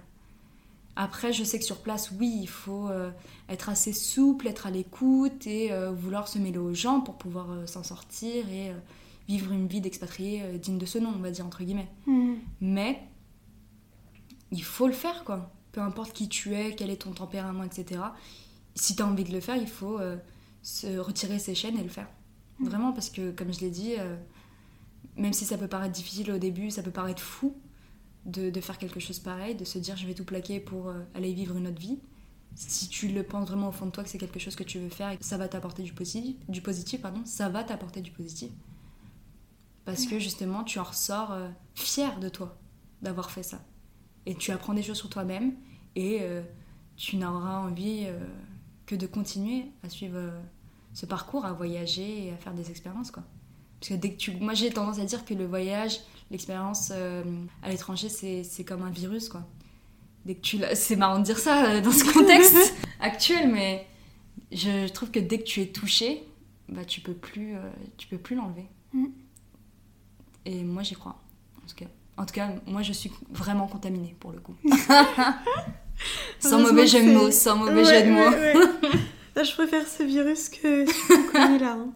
Après, 0.95 1.31
je 1.31 1.43
sais 1.43 1.59
que 1.59 1.65
sur 1.65 1.81
place, 1.83 2.11
oui, 2.19 2.39
il 2.41 2.49
faut 2.49 2.89
euh, 2.89 3.11
être 3.47 3.69
assez 3.69 3.93
souple, 3.93 4.47
être 4.47 4.65
à 4.65 4.71
l'écoute 4.71 5.45
et 5.45 5.71
euh, 5.71 5.91
vouloir 5.91 6.27
se 6.27 6.39
mêler 6.39 6.57
aux 6.57 6.73
gens 6.73 6.99
pour 6.99 7.15
pouvoir 7.15 7.67
s'en 7.67 7.83
sortir 7.83 8.49
et 8.49 8.73
vivre 9.27 9.51
une 9.51 9.67
vie 9.67 9.81
d'expatrié 9.81 10.57
digne 10.57 10.79
de 10.79 10.87
ce 10.87 10.97
nom, 10.97 11.13
on 11.15 11.19
va 11.19 11.29
dire 11.29 11.45
entre 11.45 11.63
guillemets. 11.63 11.91
Mmh. 12.07 12.33
Mais 12.61 12.99
il 14.51 14.63
faut 14.63 14.87
le 14.87 14.93
faire, 14.93 15.23
quoi 15.23 15.51
peu 15.71 15.81
importe 15.81 16.13
qui 16.13 16.29
tu 16.29 16.55
es, 16.55 16.75
quel 16.75 16.89
est 16.89 17.03
ton 17.03 17.11
tempérament, 17.11 17.63
etc. 17.63 18.01
Si 18.75 18.95
tu 18.95 19.01
as 19.01 19.07
envie 19.07 19.23
de 19.23 19.31
le 19.31 19.39
faire, 19.39 19.55
il 19.55 19.67
faut 19.67 19.99
euh, 19.99 20.17
se 20.61 20.97
retirer 20.97 21.39
ses 21.39 21.55
chaînes 21.55 21.77
et 21.77 21.83
le 21.83 21.89
faire. 21.89 22.07
Mm. 22.59 22.65
Vraiment, 22.65 22.91
parce 22.91 23.09
que 23.09 23.31
comme 23.31 23.53
je 23.53 23.59
l'ai 23.61 23.69
dit, 23.69 23.93
euh, 23.97 24.15
même 25.15 25.33
si 25.33 25.45
ça 25.45 25.57
peut 25.57 25.67
paraître 25.67 25.93
difficile 25.93 26.31
au 26.31 26.37
début, 26.37 26.71
ça 26.71 26.83
peut 26.83 26.91
paraître 26.91 27.21
fou 27.21 27.55
de, 28.25 28.51
faire 28.59 28.77
quelque 28.77 28.99
chose 28.99 29.19
pareil, 29.19 29.55
de 29.55 29.65
se 29.65 29.79
dire 29.79 29.95
je 29.97 30.05
vais 30.05 30.13
tout 30.13 30.25
plaquer 30.25 30.59
pour 30.59 30.89
euh, 30.89 30.99
aller 31.15 31.33
vivre 31.33 31.57
une 31.57 31.67
autre 31.67 31.79
vie. 31.79 31.99
Si 32.55 32.89
tu 32.89 33.07
le 33.07 33.23
penses 33.23 33.47
vraiment 33.47 33.69
au 33.69 33.71
fond 33.71 33.85
de 33.85 33.91
toi 33.91 34.03
que 34.03 34.09
c'est 34.09 34.17
quelque 34.17 34.39
chose 34.39 34.55
que 34.55 34.63
tu 34.63 34.79
veux 34.79 34.89
faire 34.89 35.11
et 35.11 35.17
que 35.17 35.23
ça 35.23 35.37
va 35.37 35.47
t'apporter 35.47 35.83
du 35.83 35.93
positif, 35.93 36.35
du 36.49 36.61
positif 36.61 37.01
pardon, 37.01 37.21
ça 37.23 37.47
va 37.47 37.63
t'apporter 37.63 38.01
du 38.01 38.11
positif. 38.11 38.51
Parce 39.85 40.05
que 40.05 40.19
justement, 40.19 40.63
tu 40.63 40.77
en 40.79 40.83
ressors 40.83 41.35
fier 41.73 42.19
de 42.19 42.27
toi 42.27 42.57
d'avoir 43.01 43.31
fait 43.31 43.43
ça 43.43 43.59
et 44.29 44.35
tu 44.35 44.51
apprends 44.51 44.75
des 44.75 44.83
choses 44.83 44.97
sur 44.97 45.09
toi-même 45.09 45.53
et 45.95 46.19
euh, 46.21 46.43
tu 46.95 47.17
n'auras 47.17 47.57
envie 47.57 48.03
euh, 48.05 48.19
que 48.85 48.93
de 48.95 49.07
continuer 49.07 49.65
à 49.83 49.89
suivre 49.89 50.17
euh, 50.17 50.39
ce 50.93 51.07
parcours, 51.07 51.45
à 51.45 51.53
voyager 51.53 52.27
et 52.27 52.31
à 52.31 52.37
faire 52.37 52.53
des 52.53 52.69
expériences 52.69 53.09
quoi. 53.09 53.23
Parce 53.79 53.89
que 53.89 53.95
dès 53.95 54.11
que 54.11 54.17
tu... 54.17 54.31
Moi 54.33 54.53
j'ai 54.53 54.69
tendance 54.69 54.99
à 54.99 55.05
dire 55.05 55.25
que 55.25 55.33
le 55.33 55.47
voyage, 55.47 56.01
l'expérience 56.29 56.91
à 56.91 57.69
l'étranger 57.69 58.07
c'est 58.07 58.63
comme 58.63 58.83
un 58.83 58.91
virus 58.91 59.29
quoi. 59.29 59.47
Dès 60.25 60.35
que 60.35 60.41
tu 60.41 60.59
c'est 60.75 60.95
marrant 60.95 61.17
de 61.17 61.23
dire 61.23 61.39
ça 61.39 61.81
dans 61.81 61.91
ce 61.91 62.03
contexte 62.13 62.75
actuel 62.99 63.51
mais 63.51 63.87
je 64.51 64.87
trouve 64.89 65.09
que 65.09 65.19
dès 65.19 65.39
que 65.39 65.43
tu 65.45 65.61
es 65.61 65.67
touché, 65.67 66.23
bah 66.67 66.85
tu 66.85 67.01
peux 67.01 67.13
plus 67.13 67.55
tu 67.97 68.07
peux 68.07 68.17
plus 68.19 68.35
l'enlever. 68.35 68.65
Mm. 68.93 69.05
Et 70.45 70.63
moi 70.63 70.83
j'y 70.83 70.93
crois 70.93 71.19
en 71.63 71.67
tout 71.67 71.75
cas. 71.75 71.87
En 72.19 72.25
tout 72.25 72.33
cas, 72.33 72.49
moi, 72.67 72.81
je 72.81 72.91
suis 72.91 73.09
vraiment 73.31 73.65
contaminée 73.65 74.13
pour 74.19 74.33
le 74.33 74.39
coup. 74.39 74.53
sans 76.39 76.59
mauvais 76.59 76.85
jeu 76.85 77.01
de 77.01 77.13
mots, 77.13 77.31
sans 77.31 77.55
mauvais 77.55 77.85
jeu 77.85 78.05
de 78.05 78.11
mots. 78.11 78.91
je 79.37 79.53
préfère 79.53 79.87
ce 79.87 80.03
virus 80.03 80.49
que 80.49 80.85
ce 80.85 81.31
qu'on 81.31 81.57
là. 81.57 81.77
Hein. 81.79 81.93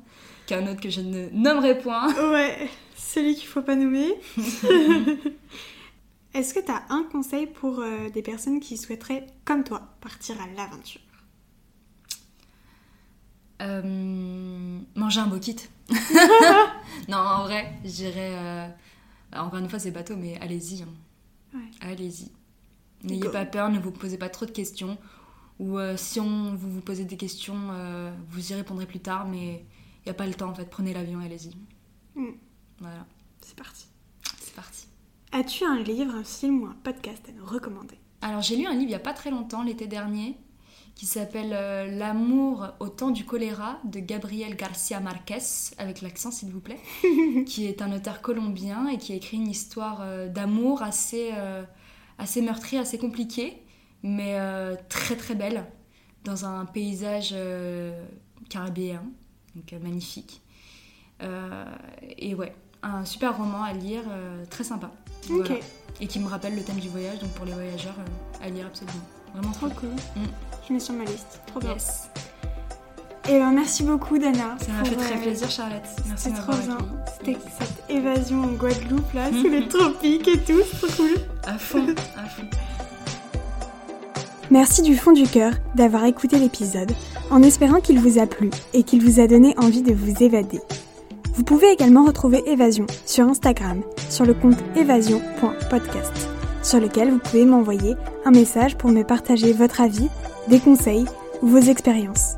Qu'un 0.47 0.65
autre 0.67 0.79
que 0.79 0.89
je 0.89 1.01
ne 1.01 1.27
nommerai 1.33 1.77
point. 1.77 2.07
Ouais, 2.31 2.69
celui 2.95 3.35
qu'il 3.35 3.47
faut 3.47 3.63
pas 3.63 3.75
nommer. 3.75 4.13
Est-ce 6.33 6.53
que 6.53 6.61
tu 6.61 6.71
as 6.71 6.83
un 6.87 7.03
conseil 7.03 7.45
pour 7.45 7.79
euh, 7.79 8.09
des 8.09 8.21
personnes 8.21 8.61
qui 8.61 8.77
souhaiteraient, 8.77 9.27
comme 9.43 9.65
toi, 9.65 9.81
partir 9.99 10.37
à 10.41 10.47
l'aventure? 10.55 11.01
Euh, 13.61 14.79
Manger 14.95 15.19
un 15.19 15.27
beau 15.27 15.39
kit. 15.39 15.57
non, 17.09 17.17
en 17.17 17.43
vrai, 17.43 17.73
je 17.83 17.89
dirais 17.89 18.73
euh, 19.33 19.39
encore 19.39 19.59
une 19.59 19.69
fois, 19.69 19.79
c'est 19.79 19.91
bateau, 19.91 20.15
mais 20.15 20.37
allez-y. 20.39 20.83
Hein. 20.83 21.59
Allez-y. 21.81 22.31
N'ayez 23.03 23.29
pas 23.29 23.45
peur, 23.45 23.69
ne 23.69 23.79
vous 23.79 23.91
posez 23.91 24.17
pas 24.17 24.29
trop 24.29 24.45
de 24.45 24.51
questions. 24.51 24.97
Ou 25.59 25.77
euh, 25.77 25.95
si 25.97 26.19
on, 26.19 26.55
vous 26.55 26.71
vous 26.71 26.81
posez 26.81 27.05
des 27.05 27.17
questions, 27.17 27.69
euh, 27.71 28.11
vous 28.29 28.51
y 28.51 28.55
répondrez 28.55 28.85
plus 28.85 28.99
tard, 28.99 29.27
mais 29.27 29.65
il 29.99 30.07
n'y 30.07 30.11
a 30.11 30.15
pas 30.15 30.25
le 30.25 30.33
temps 30.33 30.49
en 30.49 30.55
fait. 30.55 30.69
Prenez 30.69 30.93
l'avion 30.93 31.21
et 31.21 31.25
allez-y. 31.25 31.55
Mm. 32.15 32.31
Voilà. 32.79 33.05
C'est 33.41 33.55
parti. 33.55 33.85
C'est 34.39 34.55
parti. 34.55 34.87
As-tu 35.31 35.65
un 35.65 35.79
livre, 35.79 36.15
un 36.15 36.23
film 36.23 36.63
ou 36.63 36.65
un 36.67 36.75
podcast 36.83 37.27
à 37.29 37.31
nous 37.33 37.45
recommander? 37.45 37.97
Alors 38.21 38.41
j'ai 38.41 38.55
lu 38.55 38.65
un 38.65 38.71
livre 38.71 38.83
il 38.83 38.87
n'y 38.87 38.95
a 38.95 38.99
pas 38.99 39.13
très 39.13 39.31
longtemps, 39.31 39.63
l'été 39.63 39.85
dernier, 39.85 40.37
qui 40.95 41.05
s'appelle 41.05 41.51
euh, 41.53 41.97
L'amour 41.97 42.67
au 42.79 42.89
temps 42.89 43.11
du 43.11 43.25
choléra 43.25 43.79
de 43.83 43.99
Gabriel 43.99 44.55
Garcia 44.55 44.99
Marquez, 44.99 45.73
avec 45.77 46.01
l'accent 46.01 46.31
s'il 46.31 46.51
vous 46.51 46.59
plaît, 46.59 46.79
qui 47.45 47.65
est 47.65 47.81
un 47.81 47.91
auteur 47.91 48.21
colombien 48.21 48.87
et 48.87 48.97
qui 48.97 49.13
a 49.13 49.15
écrit 49.15 49.37
une 49.37 49.49
histoire 49.49 49.99
euh, 50.01 50.27
d'amour 50.27 50.83
assez, 50.83 51.31
euh, 51.33 51.63
assez 52.17 52.41
meurtrie, 52.41 52.77
assez 52.77 52.97
compliquée, 52.97 53.63
mais 54.03 54.37
très 54.89 55.15
très 55.15 55.33
belle, 55.33 55.65
dans 56.25 56.43
un 56.45 56.65
paysage 56.65 57.33
caribéen, 58.49 59.01
donc 59.55 59.81
magnifique. 59.81 60.41
et 61.21 62.35
ouais, 62.35 62.53
un 62.81 63.05
super 63.05 63.37
roman 63.37 63.63
à 63.63 63.71
lire, 63.71 64.03
très 64.49 64.65
sympa. 64.65 64.91
Et 66.01 66.07
qui 66.07 66.19
me 66.19 66.27
rappelle 66.27 66.53
le 66.53 66.63
thème 66.63 66.81
du 66.81 66.89
voyage, 66.89 67.19
donc 67.19 67.29
pour 67.29 67.45
les 67.45 67.53
voyageurs, 67.53 67.95
à 68.41 68.49
lire 68.49 68.65
absolument. 68.65 69.22
Vraiment 69.33 69.51
trop 69.51 69.69
cool. 69.69 69.89
Mm. 69.89 70.27
Je 70.67 70.73
mets 70.73 70.79
sur 70.79 70.93
ma 70.93 71.03
liste. 71.03 71.41
Trop 71.47 71.59
bien. 71.59 71.75
Et 73.29 73.39
ben 73.39 73.51
merci 73.51 73.83
beaucoup 73.83 74.17
Dana. 74.17 74.57
Ça 74.59 74.71
m'a 74.73 74.83
fait 74.83 74.95
très 74.95 75.15
euh, 75.15 75.21
plaisir 75.21 75.49
Charlotte. 75.49 75.81
Merci 76.07 76.29
C'est 76.29 76.41
trop 76.41 76.51
bien. 76.51 76.77
C'était 77.17 77.37
cette 77.57 77.89
évasion 77.89 78.41
en 78.41 78.47
Guadeloupe 78.47 79.13
là, 79.13 79.29
sous 79.31 79.47
les 79.47 79.67
tropiques 79.67 80.27
et 80.27 80.39
tout, 80.39 80.59
c'est 80.69 80.87
trop 80.87 81.03
cool. 81.03 81.15
À 81.45 81.57
fond, 81.57 81.85
à 82.17 82.25
fond. 82.25 82.43
Merci 84.51 84.81
du 84.81 84.97
fond 84.97 85.13
du 85.13 85.23
cœur 85.23 85.53
d'avoir 85.73 86.03
écouté 86.05 86.37
l'épisode, 86.37 86.91
en 87.31 87.41
espérant 87.41 87.79
qu'il 87.79 87.99
vous 87.99 88.19
a 88.19 88.27
plu 88.27 88.49
et 88.73 88.83
qu'il 88.83 89.01
vous 89.01 89.21
a 89.21 89.27
donné 89.27 89.55
envie 89.57 89.83
de 89.83 89.93
vous 89.93 90.21
évader. 90.21 90.59
Vous 91.35 91.43
pouvez 91.43 91.71
également 91.71 92.05
retrouver 92.05 92.43
Évasion 92.45 92.85
sur 93.05 93.25
Instagram, 93.27 93.81
sur 94.09 94.25
le 94.25 94.33
compte 94.33 94.57
évasion.podcast, 94.75 96.29
sur 96.63 96.79
lequel 96.79 97.11
vous 97.11 97.19
pouvez 97.19 97.45
m'envoyer 97.45 97.95
un 98.25 98.31
message 98.31 98.77
pour 98.77 98.89
me 98.89 99.03
partager 99.03 99.53
votre 99.53 99.81
avis 99.81 100.09
des 100.47 100.59
conseils 100.59 101.05
ou 101.41 101.47
vos 101.47 101.59
expériences. 101.59 102.35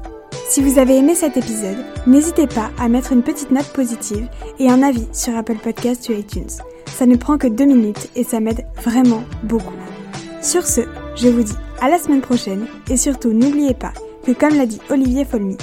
Si 0.49 0.61
vous 0.61 0.77
avez 0.77 0.97
aimé 0.97 1.15
cet 1.15 1.37
épisode, 1.37 1.77
n'hésitez 2.05 2.47
pas 2.47 2.71
à 2.77 2.87
mettre 2.87 3.13
une 3.13 3.23
petite 3.23 3.51
note 3.51 3.71
positive 3.73 4.27
et 4.59 4.69
un 4.69 4.83
avis 4.83 5.07
sur 5.11 5.35
Apple 5.35 5.57
Podcasts 5.57 6.09
ou 6.09 6.13
iTunes. 6.13 6.49
Ça 6.87 7.05
ne 7.05 7.15
prend 7.15 7.37
que 7.37 7.47
deux 7.47 7.65
minutes 7.65 8.09
et 8.15 8.23
ça 8.23 8.39
m'aide 8.39 8.65
vraiment 8.83 9.23
beaucoup. 9.43 9.73
Sur 10.41 10.65
ce, 10.67 10.81
je 11.15 11.27
vous 11.27 11.43
dis 11.43 11.55
à 11.81 11.89
la 11.89 11.97
semaine 11.97 12.21
prochaine 12.21 12.67
et 12.89 12.97
surtout 12.97 13.33
n'oubliez 13.33 13.73
pas 13.73 13.93
que 14.25 14.31
comme 14.31 14.55
l'a 14.55 14.65
dit 14.65 14.79
Olivier 14.89 15.25
Folmy, 15.25 15.57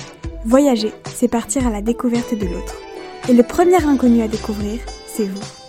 voyager, 0.44 0.92
c'est 1.14 1.28
partir 1.28 1.66
à 1.66 1.70
la 1.70 1.80
découverte 1.80 2.34
de 2.34 2.46
l'autre. 2.46 2.76
Et 3.28 3.34
le 3.34 3.42
premier 3.42 3.84
inconnu 3.84 4.22
à 4.22 4.28
découvrir, 4.28 4.80
c'est 5.06 5.26
vous. 5.26 5.61